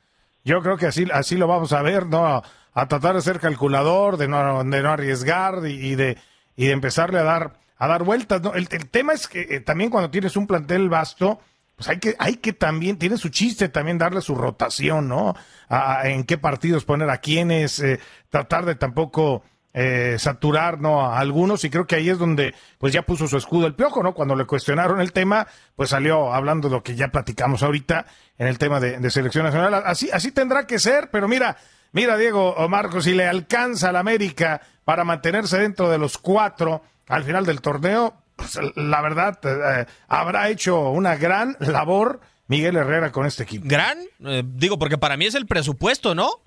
Yo 0.44 0.60
creo 0.62 0.76
que 0.76 0.86
así, 0.86 1.06
así 1.12 1.36
lo 1.36 1.46
vamos 1.46 1.72
a 1.72 1.82
ver, 1.82 2.06
¿no? 2.06 2.42
A 2.74 2.88
tratar 2.88 3.14
de 3.14 3.22
ser 3.22 3.38
calculador, 3.38 4.16
de 4.16 4.28
no, 4.28 4.64
de 4.64 4.82
no 4.82 4.90
arriesgar 4.90 5.64
y, 5.66 5.94
de, 5.94 6.18
y 6.56 6.66
de 6.66 6.72
empezarle 6.72 7.18
a 7.18 7.22
dar, 7.22 7.60
a 7.76 7.86
dar 7.86 8.02
vueltas. 8.02 8.42
¿no? 8.42 8.54
El, 8.54 8.66
tema 8.68 9.12
es 9.12 9.28
que 9.28 9.42
eh, 9.42 9.60
también 9.60 9.90
cuando 9.90 10.10
tienes 10.10 10.36
un 10.36 10.46
plantel 10.46 10.88
vasto, 10.88 11.38
pues 11.76 11.88
hay 11.88 11.98
que, 11.98 12.16
hay 12.18 12.36
que 12.36 12.52
también, 12.52 12.98
tiene 12.98 13.18
su 13.18 13.28
chiste 13.28 13.68
también 13.68 13.98
darle 13.98 14.20
su 14.20 14.34
rotación, 14.34 15.08
¿no? 15.08 15.34
A, 15.68 16.08
en 16.08 16.24
qué 16.24 16.38
partidos 16.38 16.84
poner 16.84 17.08
a 17.10 17.18
quiénes, 17.18 17.78
eh, 17.78 18.00
tratar 18.30 18.64
de 18.64 18.74
tampoco 18.74 19.44
eh, 19.74 20.16
saturar 20.18 20.80
¿no? 20.80 21.00
a 21.00 21.18
algunos 21.18 21.64
y 21.64 21.70
creo 21.70 21.86
que 21.86 21.96
ahí 21.96 22.10
es 22.10 22.18
donde 22.18 22.54
pues 22.78 22.92
ya 22.92 23.02
puso 23.02 23.26
su 23.26 23.36
escudo 23.36 23.66
el 23.66 23.74
piojo, 23.74 24.02
¿no? 24.02 24.12
Cuando 24.12 24.36
le 24.36 24.44
cuestionaron 24.44 25.00
el 25.00 25.12
tema, 25.12 25.46
pues 25.76 25.90
salió 25.90 26.32
hablando 26.34 26.68
de 26.68 26.74
lo 26.74 26.82
que 26.82 26.94
ya 26.94 27.08
platicamos 27.08 27.62
ahorita 27.62 28.06
en 28.36 28.46
el 28.48 28.58
tema 28.58 28.80
de, 28.80 29.10
selección 29.10 29.44
nacional. 29.44 29.82
Así, 29.86 30.10
así 30.10 30.32
tendrá 30.32 30.66
que 30.66 30.78
ser, 30.78 31.10
pero 31.10 31.26
mira, 31.28 31.56
mira 31.92 32.16
Diego 32.16 32.50
o 32.50 32.68
Marcos, 32.68 33.04
si 33.04 33.14
le 33.14 33.26
alcanza 33.26 33.88
al 33.88 33.96
América 33.96 34.60
para 34.84 35.04
mantenerse 35.04 35.58
dentro 35.58 35.88
de 35.88 35.98
los 35.98 36.18
cuatro 36.18 36.82
al 37.08 37.24
final 37.24 37.46
del 37.46 37.60
torneo, 37.60 38.14
pues, 38.36 38.58
la 38.76 39.00
verdad 39.00 39.38
eh, 39.44 39.86
habrá 40.08 40.48
hecho 40.48 40.90
una 40.90 41.16
gran 41.16 41.56
labor 41.60 42.20
Miguel 42.46 42.76
Herrera 42.76 43.10
con 43.12 43.24
este 43.24 43.44
equipo. 43.44 43.64
Gran, 43.66 43.98
eh, 44.24 44.42
digo, 44.44 44.78
porque 44.78 44.98
para 44.98 45.16
mí 45.16 45.26
es 45.26 45.34
el 45.34 45.46
presupuesto, 45.46 46.14
¿no? 46.14 46.42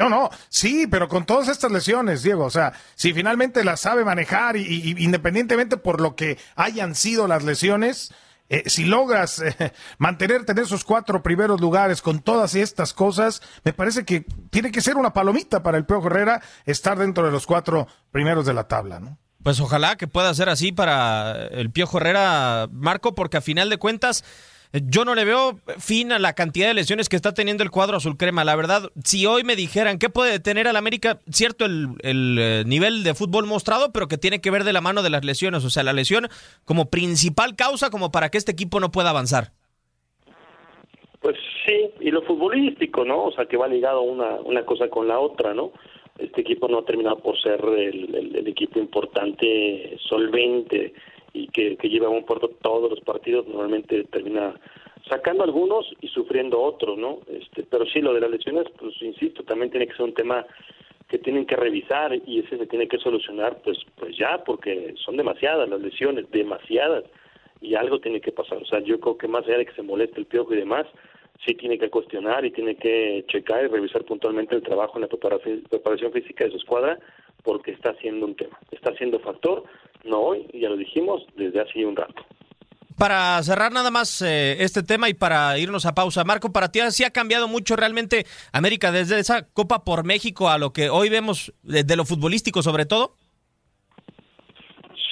No, 0.00 0.08
no, 0.08 0.30
sí, 0.48 0.86
pero 0.86 1.08
con 1.08 1.26
todas 1.26 1.48
estas 1.48 1.70
lesiones, 1.70 2.22
Diego, 2.22 2.46
o 2.46 2.50
sea, 2.50 2.72
si 2.94 3.12
finalmente 3.12 3.62
las 3.64 3.80
sabe 3.80 4.02
manejar 4.02 4.56
y, 4.56 4.94
independientemente 4.96 5.76
por 5.76 6.00
lo 6.00 6.16
que 6.16 6.38
hayan 6.56 6.94
sido 6.94 7.28
las 7.28 7.44
lesiones, 7.44 8.14
eh, 8.48 8.62
si 8.64 8.86
logras 8.86 9.40
eh, 9.40 9.74
mantenerte 9.98 10.52
en 10.52 10.58
esos 10.58 10.84
cuatro 10.84 11.22
primeros 11.22 11.60
lugares 11.60 12.00
con 12.00 12.20
todas 12.20 12.54
estas 12.54 12.94
cosas, 12.94 13.42
me 13.62 13.74
parece 13.74 14.06
que 14.06 14.24
tiene 14.48 14.72
que 14.72 14.80
ser 14.80 14.96
una 14.96 15.12
palomita 15.12 15.62
para 15.62 15.76
el 15.76 15.84
Peo 15.84 16.06
Herrera 16.06 16.40
estar 16.64 16.98
dentro 16.98 17.26
de 17.26 17.32
los 17.32 17.46
cuatro 17.46 17.86
primeros 18.10 18.46
de 18.46 18.54
la 18.54 18.68
tabla, 18.68 19.00
¿no? 19.00 19.18
Pues 19.42 19.60
ojalá 19.60 19.96
que 19.96 20.08
pueda 20.08 20.32
ser 20.32 20.48
así 20.48 20.72
para 20.72 21.46
el 21.48 21.70
Piojo 21.70 21.98
Herrera, 21.98 22.68
Marco, 22.72 23.14
porque 23.14 23.36
a 23.36 23.42
final 23.42 23.68
de 23.68 23.76
cuentas 23.76 24.24
yo 24.72 25.04
no 25.04 25.14
le 25.14 25.24
veo 25.24 25.58
fin 25.78 26.12
a 26.12 26.18
la 26.18 26.34
cantidad 26.34 26.68
de 26.68 26.74
lesiones 26.74 27.08
que 27.08 27.16
está 27.16 27.34
teniendo 27.34 27.64
el 27.64 27.70
cuadro 27.70 27.96
azul 27.96 28.16
crema. 28.16 28.44
La 28.44 28.54
verdad, 28.54 28.90
si 29.04 29.26
hoy 29.26 29.42
me 29.42 29.56
dijeran 29.56 29.98
qué 29.98 30.10
puede 30.10 30.38
tener 30.38 30.68
al 30.68 30.76
América, 30.76 31.18
cierto 31.30 31.64
el, 31.64 31.96
eh, 32.02 32.62
nivel 32.66 33.02
de 33.02 33.14
fútbol 33.14 33.46
mostrado, 33.46 33.92
pero 33.92 34.06
que 34.06 34.18
tiene 34.18 34.40
que 34.40 34.50
ver 34.50 34.62
de 34.62 34.72
la 34.72 34.80
mano 34.80 35.02
de 35.02 35.10
las 35.10 35.24
lesiones. 35.24 35.64
O 35.64 35.70
sea, 35.70 35.82
la 35.82 35.92
lesión 35.92 36.28
como 36.64 36.88
principal 36.88 37.56
causa 37.56 37.90
como 37.90 38.12
para 38.12 38.28
que 38.30 38.38
este 38.38 38.52
equipo 38.52 38.78
no 38.78 38.92
pueda 38.92 39.10
avanzar. 39.10 39.52
Pues 41.20 41.36
sí, 41.66 41.90
y 42.00 42.10
lo 42.10 42.22
futbolístico, 42.22 43.04
¿no? 43.04 43.24
O 43.24 43.32
sea, 43.32 43.46
que 43.46 43.56
va 43.56 43.68
ligado 43.68 44.02
una, 44.02 44.36
una 44.36 44.64
cosa 44.64 44.88
con 44.88 45.08
la 45.08 45.18
otra, 45.18 45.52
¿no? 45.52 45.72
Este 46.18 46.42
equipo 46.42 46.68
no 46.68 46.78
ha 46.78 46.84
terminado 46.84 47.18
por 47.18 47.40
ser 47.40 47.60
el, 47.64 48.14
el, 48.36 48.46
equipo 48.46 48.78
importante, 48.78 49.96
solvente 50.08 50.92
y 51.32 51.48
que, 51.48 51.76
que 51.76 51.88
lleva 51.88 52.06
a 52.06 52.10
un 52.10 52.24
puerto 52.24 52.50
todos 52.62 52.90
los 52.90 53.00
partidos, 53.00 53.46
normalmente 53.46 54.04
termina 54.04 54.54
sacando 55.08 55.44
algunos 55.44 55.86
y 56.00 56.08
sufriendo 56.08 56.60
otros, 56.60 56.96
¿no? 56.98 57.18
Este, 57.28 57.64
pero 57.64 57.84
sí, 57.86 58.00
lo 58.00 58.14
de 58.14 58.20
las 58.20 58.30
lesiones, 58.30 58.66
pues 58.78 58.94
insisto, 59.02 59.42
también 59.42 59.70
tiene 59.70 59.86
que 59.86 59.94
ser 59.94 60.06
un 60.06 60.14
tema 60.14 60.46
que 61.08 61.18
tienen 61.18 61.44
que 61.44 61.56
revisar 61.56 62.14
y 62.26 62.38
ese 62.38 62.56
se 62.56 62.66
tiene 62.66 62.86
que 62.86 62.98
solucionar, 62.98 63.60
pues, 63.64 63.78
pues 63.96 64.16
ya, 64.16 64.44
porque 64.44 64.94
son 65.04 65.16
demasiadas 65.16 65.68
las 65.68 65.80
lesiones, 65.80 66.30
demasiadas, 66.30 67.04
y 67.60 67.74
algo 67.74 67.98
tiene 67.98 68.20
que 68.20 68.32
pasar. 68.32 68.58
O 68.58 68.64
sea, 68.64 68.78
yo 68.80 69.00
creo 69.00 69.18
que 69.18 69.26
más 69.26 69.44
allá 69.44 69.58
de 69.58 69.66
que 69.66 69.74
se 69.74 69.82
moleste 69.82 70.20
el 70.20 70.26
piojo 70.26 70.54
y 70.54 70.58
demás, 70.58 70.86
sí 71.44 71.54
tiene 71.54 71.78
que 71.78 71.90
cuestionar 71.90 72.44
y 72.44 72.52
tiene 72.52 72.76
que 72.76 73.24
checar 73.28 73.64
y 73.64 73.68
revisar 73.68 74.04
puntualmente 74.04 74.54
el 74.54 74.62
trabajo 74.62 74.96
en 74.96 75.02
la 75.02 75.08
preparación, 75.08 75.62
preparación 75.68 76.12
física 76.12 76.44
de 76.44 76.52
su 76.52 76.58
escuadra, 76.58 76.98
porque 77.42 77.72
está 77.72 77.94
siendo 77.94 78.26
un 78.26 78.36
tema, 78.36 78.58
está 78.70 78.94
siendo 78.94 79.18
factor, 79.18 79.64
no 80.04 80.20
hoy, 80.20 80.46
ya 80.54 80.68
lo 80.68 80.76
dijimos, 80.76 81.24
desde 81.36 81.60
hace 81.60 81.84
un 81.84 81.96
rato. 81.96 82.24
Para 82.98 83.42
cerrar 83.42 83.72
nada 83.72 83.90
más 83.90 84.20
eh, 84.20 84.62
este 84.62 84.82
tema 84.82 85.08
y 85.08 85.14
para 85.14 85.58
irnos 85.58 85.86
a 85.86 85.94
pausa, 85.94 86.22
Marco, 86.24 86.52
para 86.52 86.70
ti 86.70 86.80
sí 86.90 87.02
ha 87.02 87.10
cambiado 87.10 87.48
mucho 87.48 87.74
realmente 87.74 88.26
América 88.52 88.92
desde 88.92 89.18
esa 89.18 89.48
Copa 89.52 89.84
por 89.84 90.04
México 90.04 90.50
a 90.50 90.58
lo 90.58 90.72
que 90.72 90.90
hoy 90.90 91.08
vemos 91.08 91.54
de, 91.62 91.96
lo 91.96 92.04
futbolístico 92.04 92.62
sobre 92.62 92.84
todo. 92.84 93.14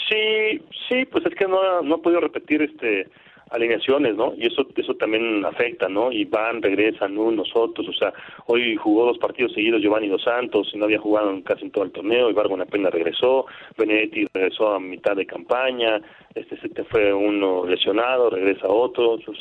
Sí, 0.09 0.62
sí, 0.88 1.07
pues 1.07 1.24
es 1.24 1.35
que 1.35 1.46
no, 1.46 1.81
no 1.83 1.94
ha 1.94 2.03
podido 2.03 2.20
repetir 2.20 2.61
este 2.61 3.09
alineaciones, 3.51 4.17
¿no? 4.17 4.35
Y 4.37 4.47
eso 4.47 4.67
eso 4.77 4.95
también 4.95 5.45
afecta, 5.45 5.89
¿no? 5.89 6.13
Y 6.13 6.25
van, 6.25 6.63
regresan 6.63 7.17
unos, 7.17 7.51
otros, 7.55 7.89
o 7.89 7.93
sea, 7.93 8.13
hoy 8.47 8.77
jugó 8.77 9.07
dos 9.07 9.19
partidos 9.19 9.53
seguidos 9.53 9.83
Giovanni 9.83 10.09
Dos 10.09 10.23
Santos, 10.23 10.71
y 10.73 10.79
no 10.79 10.85
había 10.85 10.99
jugado 10.99 11.33
casi 11.45 11.65
en 11.65 11.71
todo 11.71 11.85
el 11.85 11.93
torneo, 11.93 12.31
Ibargo 12.31 12.57
apenas 12.61 12.93
regresó, 12.93 13.47
Benedetti 13.77 14.27
regresó 14.33 14.75
a 14.75 14.81
mitad 14.81 15.17
de 15.17 15.27
campaña, 15.27 16.01
este 16.35 16.59
se 16.61 16.69
te 16.69 16.85
fue 16.85 17.13
uno 17.13 17.67
lesionado, 17.67 18.31
regresa 18.31 18.69
otro, 18.69 19.19
pues, 19.25 19.39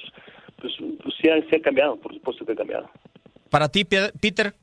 pues, 0.61 0.73
pues 1.03 1.15
sí, 1.21 1.29
ha, 1.29 1.41
sí 1.41 1.55
ha 1.55 1.61
cambiado, 1.61 1.97
por 1.97 2.13
supuesto 2.13 2.45
que 2.45 2.53
ha 2.53 2.55
cambiado. 2.55 2.89
Para 3.49 3.69
ti, 3.69 3.85
Peter, 3.85 4.53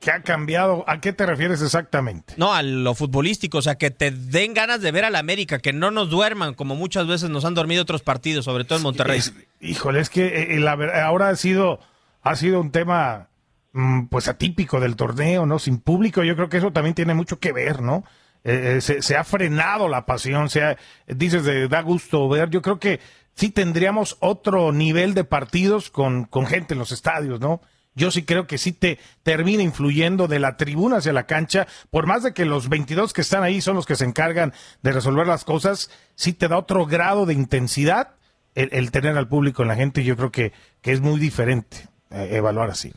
¿Qué 0.00 0.12
ha 0.12 0.22
cambiado? 0.22 0.84
¿A 0.86 1.00
qué 1.00 1.12
te 1.12 1.26
refieres 1.26 1.60
exactamente? 1.60 2.34
No, 2.36 2.54
a 2.54 2.62
lo 2.62 2.94
futbolístico, 2.94 3.58
o 3.58 3.62
sea, 3.62 3.74
que 3.74 3.90
te 3.90 4.12
den 4.12 4.54
ganas 4.54 4.80
de 4.80 4.92
ver 4.92 5.04
al 5.04 5.16
América, 5.16 5.58
que 5.58 5.72
no 5.72 5.90
nos 5.90 6.08
duerman 6.08 6.54
como 6.54 6.76
muchas 6.76 7.08
veces 7.08 7.30
nos 7.30 7.44
han 7.44 7.54
dormido 7.54 7.82
otros 7.82 8.02
partidos, 8.02 8.44
sobre 8.44 8.64
todo 8.64 8.78
en 8.78 8.84
Monterrey. 8.84 9.20
híjole, 9.60 9.98
es 10.00 10.08
que 10.08 10.26
eh, 10.26 10.54
eh, 10.54 10.60
la, 10.60 10.78
ahora 11.04 11.30
ha 11.30 11.36
sido, 11.36 11.80
ha 12.22 12.36
sido 12.36 12.60
un 12.60 12.70
tema 12.70 13.28
mm, 13.72 14.06
pues 14.06 14.28
atípico 14.28 14.78
del 14.78 14.94
torneo, 14.94 15.46
¿no? 15.46 15.58
Sin 15.58 15.78
público, 15.78 16.22
yo 16.22 16.36
creo 16.36 16.48
que 16.48 16.58
eso 16.58 16.70
también 16.70 16.94
tiene 16.94 17.14
mucho 17.14 17.40
que 17.40 17.52
ver, 17.52 17.82
¿no? 17.82 18.04
Eh, 18.44 18.80
se, 18.80 19.16
ha 19.16 19.24
frenado 19.24 19.88
la 19.88 20.06
pasión, 20.06 20.48
se 20.48 20.76
dices, 21.08 21.42
de, 21.42 21.66
da 21.66 21.82
gusto 21.82 22.28
ver, 22.28 22.50
yo 22.50 22.62
creo 22.62 22.78
que 22.78 23.00
sí 23.34 23.50
tendríamos 23.50 24.16
otro 24.20 24.70
nivel 24.70 25.14
de 25.14 25.24
partidos 25.24 25.90
con, 25.90 26.24
con 26.24 26.46
gente 26.46 26.74
en 26.74 26.78
los 26.78 26.92
estadios, 26.92 27.40
¿no? 27.40 27.60
Yo 27.98 28.10
sí 28.10 28.22
creo 28.22 28.46
que 28.46 28.56
sí 28.56 28.72
te 28.72 28.98
termina 29.22 29.62
influyendo 29.62 30.28
de 30.28 30.38
la 30.38 30.56
tribuna 30.56 30.96
hacia 30.96 31.12
la 31.12 31.26
cancha, 31.26 31.66
por 31.90 32.06
más 32.06 32.22
de 32.22 32.32
que 32.32 32.46
los 32.46 32.70
22 32.70 33.12
que 33.12 33.20
están 33.20 33.42
ahí 33.42 33.60
son 33.60 33.76
los 33.76 33.84
que 33.84 33.96
se 33.96 34.04
encargan 34.04 34.54
de 34.82 34.92
resolver 34.92 35.26
las 35.26 35.44
cosas, 35.44 35.90
sí 36.14 36.32
te 36.32 36.48
da 36.48 36.56
otro 36.56 36.86
grado 36.86 37.26
de 37.26 37.34
intensidad 37.34 38.14
el, 38.54 38.90
tener 38.90 39.16
al 39.16 39.28
público 39.28 39.62
en 39.62 39.68
la 39.68 39.76
gente 39.76 40.02
yo 40.02 40.16
creo 40.16 40.32
que, 40.32 40.52
que 40.80 40.92
es 40.92 41.00
muy 41.00 41.20
diferente 41.20 41.88
eh, 42.10 42.30
evaluar 42.32 42.70
así. 42.70 42.92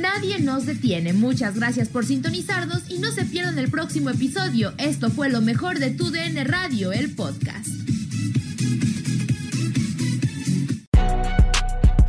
Nadie 0.00 0.38
nos 0.38 0.64
detiene. 0.64 1.12
Muchas 1.12 1.56
gracias 1.56 1.88
por 1.88 2.06
sintonizarnos 2.06 2.88
y 2.88 2.98
no 2.98 3.10
se 3.10 3.24
pierdan 3.24 3.58
el 3.58 3.70
próximo 3.70 4.10
episodio. 4.10 4.72
Esto 4.78 5.10
fue 5.10 5.28
lo 5.28 5.40
mejor 5.40 5.78
de 5.78 5.90
tu 5.90 6.10
DN 6.10 6.44
Radio, 6.44 6.92
el 6.92 7.14
podcast. 7.14 7.68